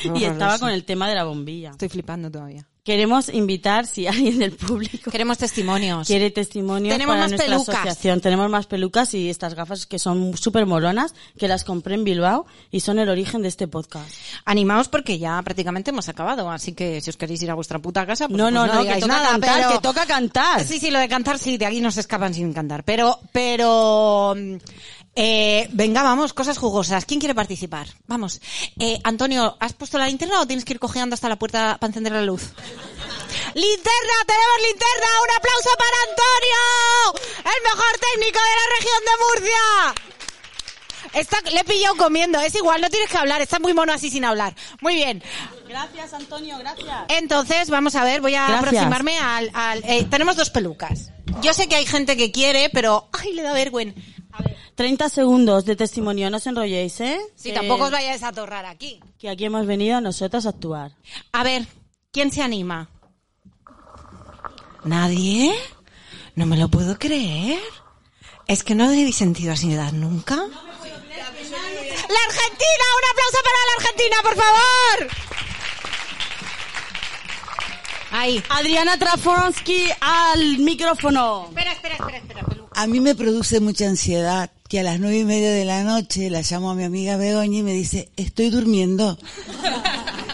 [0.14, 1.70] y estaba con el tema de la bombilla.
[1.70, 2.66] Estoy flipando todavía.
[2.82, 6.06] Queremos invitar, si alguien del público Queremos testimonios.
[6.06, 7.74] quiere testimonios Tenemos para más nuestra pelucas.
[7.76, 8.20] asociación.
[8.20, 12.44] Tenemos más pelucas y estas gafas que son súper molonas, que las compré en Bilbao
[12.70, 14.10] y son el origen de este podcast.
[14.44, 18.04] Animaos porque ya prácticamente hemos acabado, así que si os queréis ir a vuestra puta
[18.04, 20.64] casa, pues, no, pues no, no, que digáis toca nada, cantar, pero- que toca cantar.
[20.64, 22.84] Sí, sí, lo de cantar, sí, de aquí no se escapan sin cantar.
[22.84, 24.56] Pero, pero, mm,
[25.16, 27.04] eh, venga, vamos, cosas jugosas.
[27.04, 27.86] ¿Quién quiere participar?
[28.06, 28.40] Vamos.
[28.78, 31.88] Eh, Antonio, ¿has puesto la linterna o tienes que ir cojeando hasta la puerta para
[31.90, 32.42] encender la luz?
[33.54, 34.16] ¡Linterna!
[34.26, 35.06] ¡Tenemos linterna!
[35.22, 37.30] ¡Un aplauso para Antonio!
[37.38, 39.94] ¡El mejor técnico de la región de Murcia!
[41.12, 42.40] Está, le he pillado comiendo.
[42.40, 43.40] Es igual, no tienes que hablar.
[43.40, 44.56] Está muy mono así sin hablar.
[44.80, 45.22] Muy bien.
[45.68, 47.04] Gracias, Antonio, gracias.
[47.08, 48.66] Entonces, vamos a ver, voy a Gracias.
[48.66, 49.50] aproximarme al...
[49.54, 51.10] al- eh, tenemos dos pelucas.
[51.40, 53.08] Yo sé que hay gente que quiere, pero...
[53.12, 54.00] ¡Ay, le da vergüenza!
[54.74, 57.20] 30 segundos de testimonio, no os enrolléis, ¿eh?
[57.36, 59.00] Si Que- tampoco os vayáis a atorrar aquí.
[59.18, 60.92] Que aquí hemos venido nosotros a actuar.
[61.32, 61.66] A ver,
[62.10, 62.88] ¿quién se anima?
[64.84, 65.54] ¿Nadie?
[66.34, 67.60] No me lo puedo creer.
[68.46, 70.36] ¿Es que no habéis sentido ansiedad nunca?
[70.36, 72.84] ¡La Argentina!
[72.98, 74.98] ¡Un aplauso para la Argentina, por favor!
[78.16, 78.40] Ahí.
[78.48, 81.46] Adriana Trafonsky al micrófono.
[81.48, 82.42] Espera, espera, espera, espera.
[82.44, 82.80] peluca.
[82.80, 86.30] A mí me produce mucha ansiedad que a las nueve y media de la noche
[86.30, 89.18] la llamo a mi amiga Begoña y me dice, estoy durmiendo.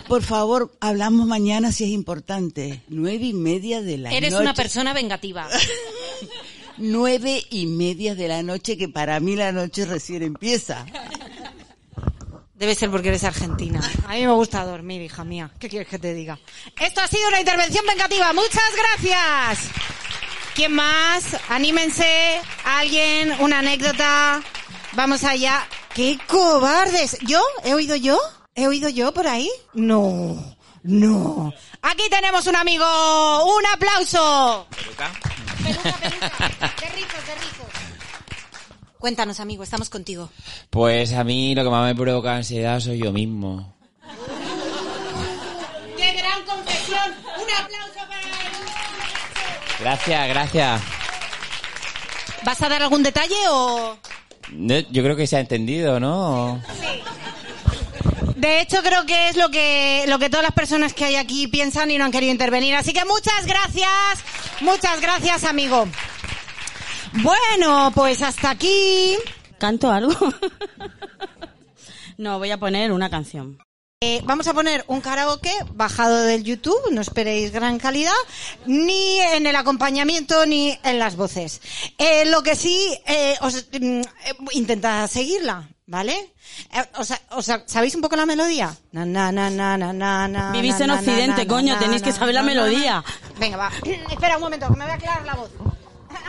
[0.09, 2.83] Por favor, hablamos mañana si es importante.
[2.89, 4.43] Nueve y media de la Eres noche.
[4.43, 5.49] una persona vengativa.
[6.77, 10.85] Nueve y media de la noche que para mí la noche recién empieza.
[12.61, 13.81] Debe ser porque eres argentina.
[14.07, 15.51] A mí me gusta dormir, hija mía.
[15.59, 16.39] ¿Qué quieres que te diga?
[16.79, 18.35] Esto ha sido una intervención vengativa.
[18.35, 19.71] Muchas gracias.
[20.55, 21.39] ¿Quién más?
[21.49, 22.39] Anímense.
[22.63, 23.35] ¿Alguien?
[23.41, 24.43] ¿Una anécdota?
[24.93, 25.67] Vamos allá.
[25.95, 27.17] ¡Qué cobardes!
[27.23, 27.43] ¿Yo?
[27.65, 28.21] ¿He oído yo?
[28.55, 29.51] ¿He oído yo por ahí?
[29.73, 30.55] No.
[30.83, 31.55] No.
[31.81, 32.85] Aquí tenemos un amigo.
[33.57, 34.67] ¡Un aplauso!
[34.77, 35.11] Peluca,
[35.63, 36.29] peluca.
[36.79, 37.80] De rizos, de rizos.
[39.01, 39.63] Cuéntanos, amigo.
[39.63, 40.29] Estamos contigo.
[40.69, 43.75] Pues a mí lo que más me provoca ansiedad soy yo mismo.
[45.97, 47.15] ¡Qué gran confesión!
[47.25, 48.53] ¡Un aplauso para él!
[49.81, 50.83] Gracias, gracias.
[52.45, 53.97] ¿Vas a dar algún detalle o...?
[54.53, 56.61] No, Yo creo que se ha entendido, ¿no?
[58.37, 61.47] De hecho, creo que es lo que, lo que todas las personas que hay aquí
[61.47, 62.75] piensan y no han querido intervenir.
[62.75, 64.25] Así que muchas gracias,
[64.61, 65.87] muchas gracias, amigo.
[67.23, 69.17] Bueno, pues hasta aquí.
[69.59, 70.15] ¿Canto algo?
[72.19, 73.59] no, voy a poner una canción.
[74.03, 78.15] Eh, vamos a poner un karaoke bajado del YouTube, no esperéis gran calidad,
[78.65, 81.61] ni en el acompañamiento ni en las voces.
[81.99, 84.05] Eh, lo que sí, eh, os, mm, eh,
[84.53, 86.33] intentad seguirla, ¿vale?
[86.97, 88.75] O sea, o sea, ¿sabéis un poco la melodía?
[88.93, 92.43] Na, na, na, na, na, na, na, Vivís en Occidente, coño, tenéis que saber la
[92.43, 93.05] melodía.
[93.39, 93.71] Venga, va.
[94.11, 95.51] Espera un momento, que me voy a aclarar la voz.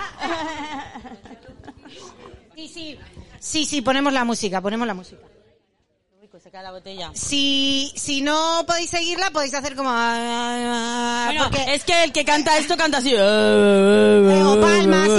[2.55, 2.99] Sí, sí.
[3.39, 5.21] Sí, sí, ponemos la música, ponemos la música.
[6.53, 7.11] La botella.
[7.13, 9.89] Si, si no podéis seguirla, podéis hacer como...
[9.89, 13.15] Bueno, porque es que el que canta esto canta así.
[13.15, 13.19] o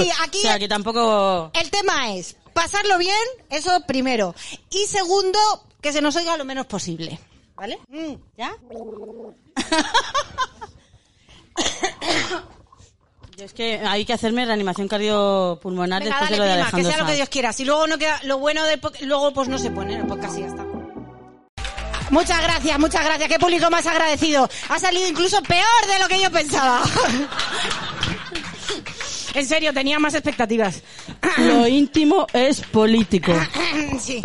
[0.01, 1.49] sí, aquí- O sea, que tampoco...
[1.53, 3.15] el tema es pasarlo bien,
[3.49, 4.35] eso primero.
[4.69, 5.39] Y segundo,
[5.81, 7.19] que se nos oiga lo menos posible.
[7.55, 7.79] ¿Vale?
[7.89, 8.13] Mm.
[8.37, 8.55] ¿Ya?
[13.37, 16.69] Yo es que hay que hacerme reanimación cardiopulmonar Venga, después de dale, lo de prima,
[16.69, 17.15] que Alejandro sea lo que.
[17.15, 17.53] Dios quiera.
[17.53, 20.07] Si luego no queda, lo bueno del po- luego pues no se pone en el
[20.07, 20.65] podcast y ya está.
[22.11, 23.27] Muchas gracias, muchas gracias.
[23.29, 24.47] Qué público más agradecido.
[24.69, 26.83] Ha salido incluso peor de lo que yo pensaba.
[29.33, 30.83] en serio, tenía más expectativas.
[31.37, 33.33] Lo íntimo es político.
[33.99, 34.21] sí.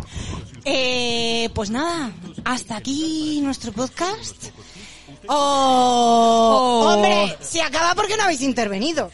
[0.66, 2.10] Eh, pues nada,
[2.44, 4.48] hasta aquí nuestro podcast.
[5.28, 6.88] Oh, Oh.
[6.94, 9.10] hombre, se acaba porque no habéis intervenido.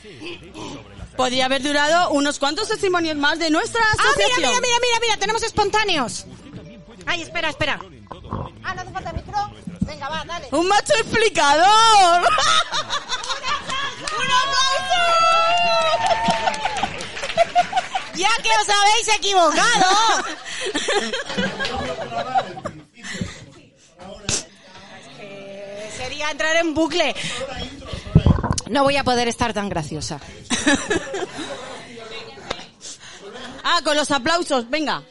[1.16, 4.36] Podría haber durado unos cuantos testimonios más de nuestra Ah, mira, asociación.
[4.50, 6.26] mira, mira, mira, mira, tenemos espontáneos.
[7.06, 7.78] Ay, espera, espera.
[8.64, 9.50] Ah, no hace falta micro.
[9.80, 10.48] Venga, va, dale.
[10.52, 11.66] ¡Un macho explicador!
[14.18, 15.00] ¡Un aplauso!
[18.14, 20.24] Ya que os habéis equivocado.
[25.20, 27.14] Eh, Sería entrar en bucle.
[28.68, 30.20] No voy a poder estar tan graciosa.
[33.66, 35.02] Ah, con los aplausos, venga.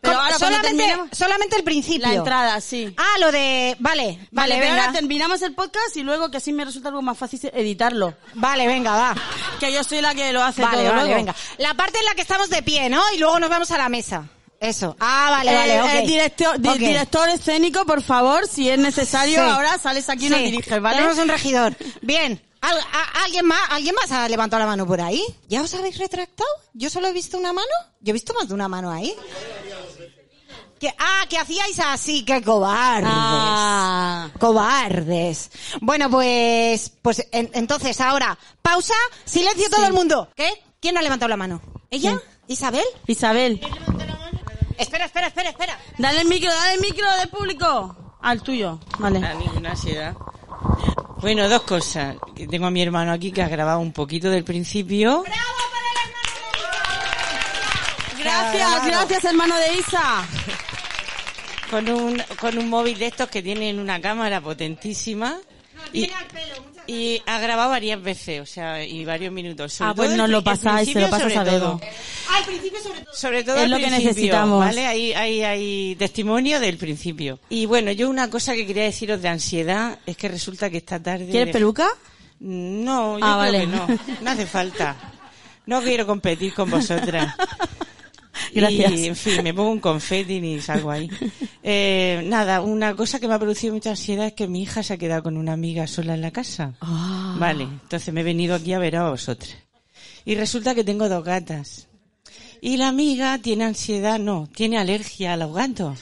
[0.00, 2.06] Pero ahora solamente, solamente el principio.
[2.06, 2.94] La entrada, sí.
[2.96, 3.76] Ah, lo de...
[3.80, 4.84] Vale, vale, Vale, pero venga.
[4.86, 8.14] ahora terminamos el podcast y luego que así me resulta algo más fácil editarlo.
[8.34, 9.14] Vale, venga, va.
[9.58, 11.14] Que yo soy la que lo hace Vale, todo vale, luego.
[11.16, 11.34] venga.
[11.58, 13.02] La parte en la que estamos de pie, ¿no?
[13.14, 14.28] Y luego nos vamos a la mesa.
[14.60, 14.94] Eso.
[15.00, 15.88] Ah, vale, Eh, vale, ok.
[15.94, 16.76] eh, director, di- Ok.
[16.76, 19.48] director escénico, por favor, si es necesario, Sí.
[19.50, 20.98] ahora sales aquí y nos diriges, ¿vale?
[20.98, 21.74] Tenemos un regidor.
[22.02, 22.42] Bien.
[22.60, 25.24] ¿Al- a- ¿Alguien más, ¿Alguien más ha levantado la mano por ahí?
[25.48, 26.46] ¿Ya os habéis retractado?
[26.74, 27.66] ¿Yo solo he visto una mano?
[28.00, 29.14] Yo he visto más de una mano ahí.
[30.78, 33.08] Que, ah, que hacíais así, que cobardes.
[33.10, 34.28] Ah.
[34.38, 35.50] Cobardes.
[35.80, 38.94] Bueno, pues, pues en- entonces ahora, pausa,
[39.24, 40.28] silencio todo el mundo.
[40.36, 40.50] ¿Qué?
[40.80, 41.62] ¿Quién ha levantado la mano?
[41.90, 42.20] ¿Ella?
[42.46, 42.84] ¿Isabel?
[43.06, 43.60] Isabel,
[44.80, 45.78] Espera, espera, espera, espera.
[45.98, 48.16] dale el micro, dale el micro del público.
[48.22, 49.18] Al tuyo, vale.
[49.26, 50.14] A ninguna ansiedad.
[51.20, 52.16] Bueno, dos cosas.
[52.48, 55.22] Tengo a mi hermano aquí que ha grabado un poquito del principio.
[58.18, 60.26] Gracias, gracias hermano de Isa.
[61.70, 65.38] Con un, con un móvil de estos que tienen una cámara potentísima.
[65.92, 66.08] Y,
[66.86, 69.72] y ha grabado varias veces, o sea, y varios minutos.
[69.72, 71.78] Sobre Ah, pues todo nos el lo pasáis, se lo principio, pasas a todo.
[71.78, 71.92] Bego.
[72.36, 73.14] Al principio sobre todo.
[73.14, 74.64] Sobre todo Es al lo que necesitamos.
[74.64, 74.86] ¿vale?
[74.86, 77.38] Hay, hay, hay testimonio del principio.
[77.48, 81.02] Y bueno, yo una cosa que quería deciros de ansiedad es que resulta que esta
[81.02, 81.28] tarde...
[81.30, 81.88] ¿Quieres peluca?
[82.40, 83.60] No, yo Ah, creo vale.
[83.60, 83.86] que no.
[84.22, 84.96] No hace falta.
[85.66, 87.34] No quiero competir con vosotras.
[88.54, 88.92] Gracias.
[88.92, 91.08] Y, en fin, me pongo un confeti y salgo ahí.
[91.62, 94.94] Eh, nada, una cosa que me ha producido mucha ansiedad es que mi hija se
[94.94, 96.74] ha quedado con una amiga sola en la casa.
[96.80, 97.36] Ah.
[97.38, 99.56] Vale, entonces me he venido aquí a ver a vosotras.
[100.24, 101.88] Y resulta que tengo dos gatas.
[102.60, 105.98] Y la amiga tiene ansiedad, no, tiene alergia a los gatos.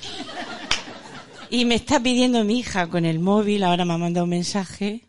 [1.51, 5.03] Y me está pidiendo mi hija con el móvil, ahora me ha mandado un mensaje,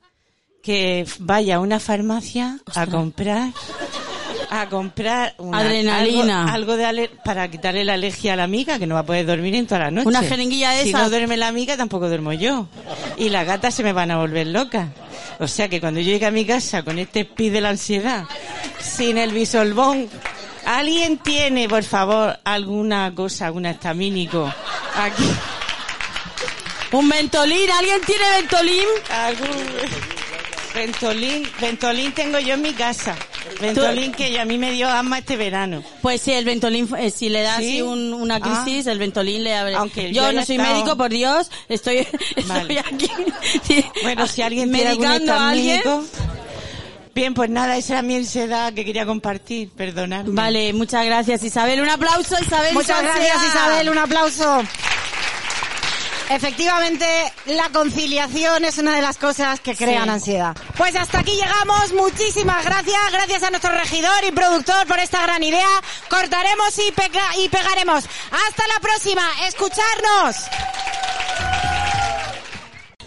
[0.62, 3.52] que vaya a una farmacia a comprar
[4.52, 6.44] a comprar una- Adrenalina.
[6.44, 9.06] algo, algo de aler- para quitarle la alergia a la amiga que no va a
[9.06, 10.08] poder dormir en toda la noche.
[10.08, 11.02] Una jeringuilla de Si esas.
[11.04, 12.68] no duerme la amiga tampoco duermo yo.
[13.18, 14.88] Y las gatas se me van a volver locas.
[15.40, 18.26] O sea que cuando yo llegue a mi casa con este speed de la ansiedad,
[18.82, 20.10] sin el bisolbón,
[20.66, 24.52] ¿alguien tiene, por favor, alguna cosa, algún estamínico
[24.98, 25.30] aquí?
[26.92, 28.86] Un ventolín, ¿alguien tiene ventolín?
[29.12, 29.48] algún
[30.74, 33.16] Ventolín, Ventolín tengo yo en mi casa.
[33.62, 35.84] Ventolín que a mí me dio asma este verano.
[36.02, 37.70] Pues sí, el Ventolín, eh, si le da ¿Sí?
[37.70, 38.40] así un- una Ah.
[38.64, 39.76] crisis, el Ventolín le abre.
[39.76, 41.98] Aunque yo yo no soy estado- médico, por Dios, estoy,
[42.36, 42.80] estoy Vale.
[42.80, 43.10] aquí.
[44.04, 45.78] Bueno, si alguien medicando a alguien.
[45.78, 46.08] estamínico.
[47.16, 50.30] Bien, pues nada, esa era mi ansiedad que quería compartir, perdonadme.
[50.34, 51.82] Vale, muchas gracias Isabel.
[51.82, 52.74] Un aplauso Isabel.
[52.74, 53.36] Muchas gracias.
[53.46, 54.64] Isabel, un aplauso.
[56.30, 60.10] Efectivamente, la conciliación es una de las cosas que crean Sí.
[60.10, 60.56] ansiedad.
[60.78, 61.92] Pues hasta aquí llegamos.
[61.94, 63.12] Muchísimas gracias.
[63.12, 65.68] Gracias a nuestro regidor y productor por esta gran idea.
[66.10, 66.94] Cortaremos y,
[67.44, 68.06] y pegaremos.
[68.06, 69.24] Hasta la próxima.
[69.48, 70.36] Escucharnos.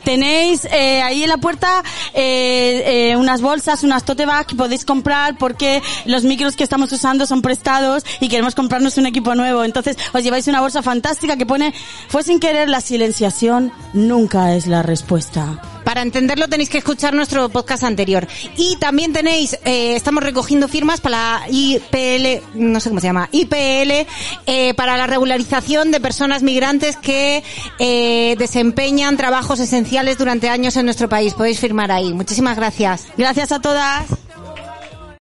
[0.05, 1.83] Tenéis eh, ahí en la puerta
[2.15, 6.93] eh, eh, unas bolsas, unas tote bag que podéis comprar porque los micros que estamos
[6.93, 9.65] usando son prestados y queremos comprarnos un equipo nuevo.
[9.65, 11.73] Entonces os lleváis una bolsa fantástica que pone
[12.09, 15.82] fue sin querer la silenciación nunca es la respuesta.
[15.85, 18.27] Para entenderlo tenéis que escuchar nuestro podcast anterior.
[18.57, 23.29] Y también tenéis, eh, estamos recogiendo firmas para la IPL, no sé cómo se llama,
[23.33, 24.07] IPL,
[24.47, 27.43] eh, para la regularización de personas migrantes que
[27.79, 31.35] eh, desempeñan trabajos esenciales durante años en nuestro país.
[31.35, 32.13] Podéis firmar ahí.
[32.13, 33.07] Muchísimas gracias.
[33.17, 34.22] Gracias a todas.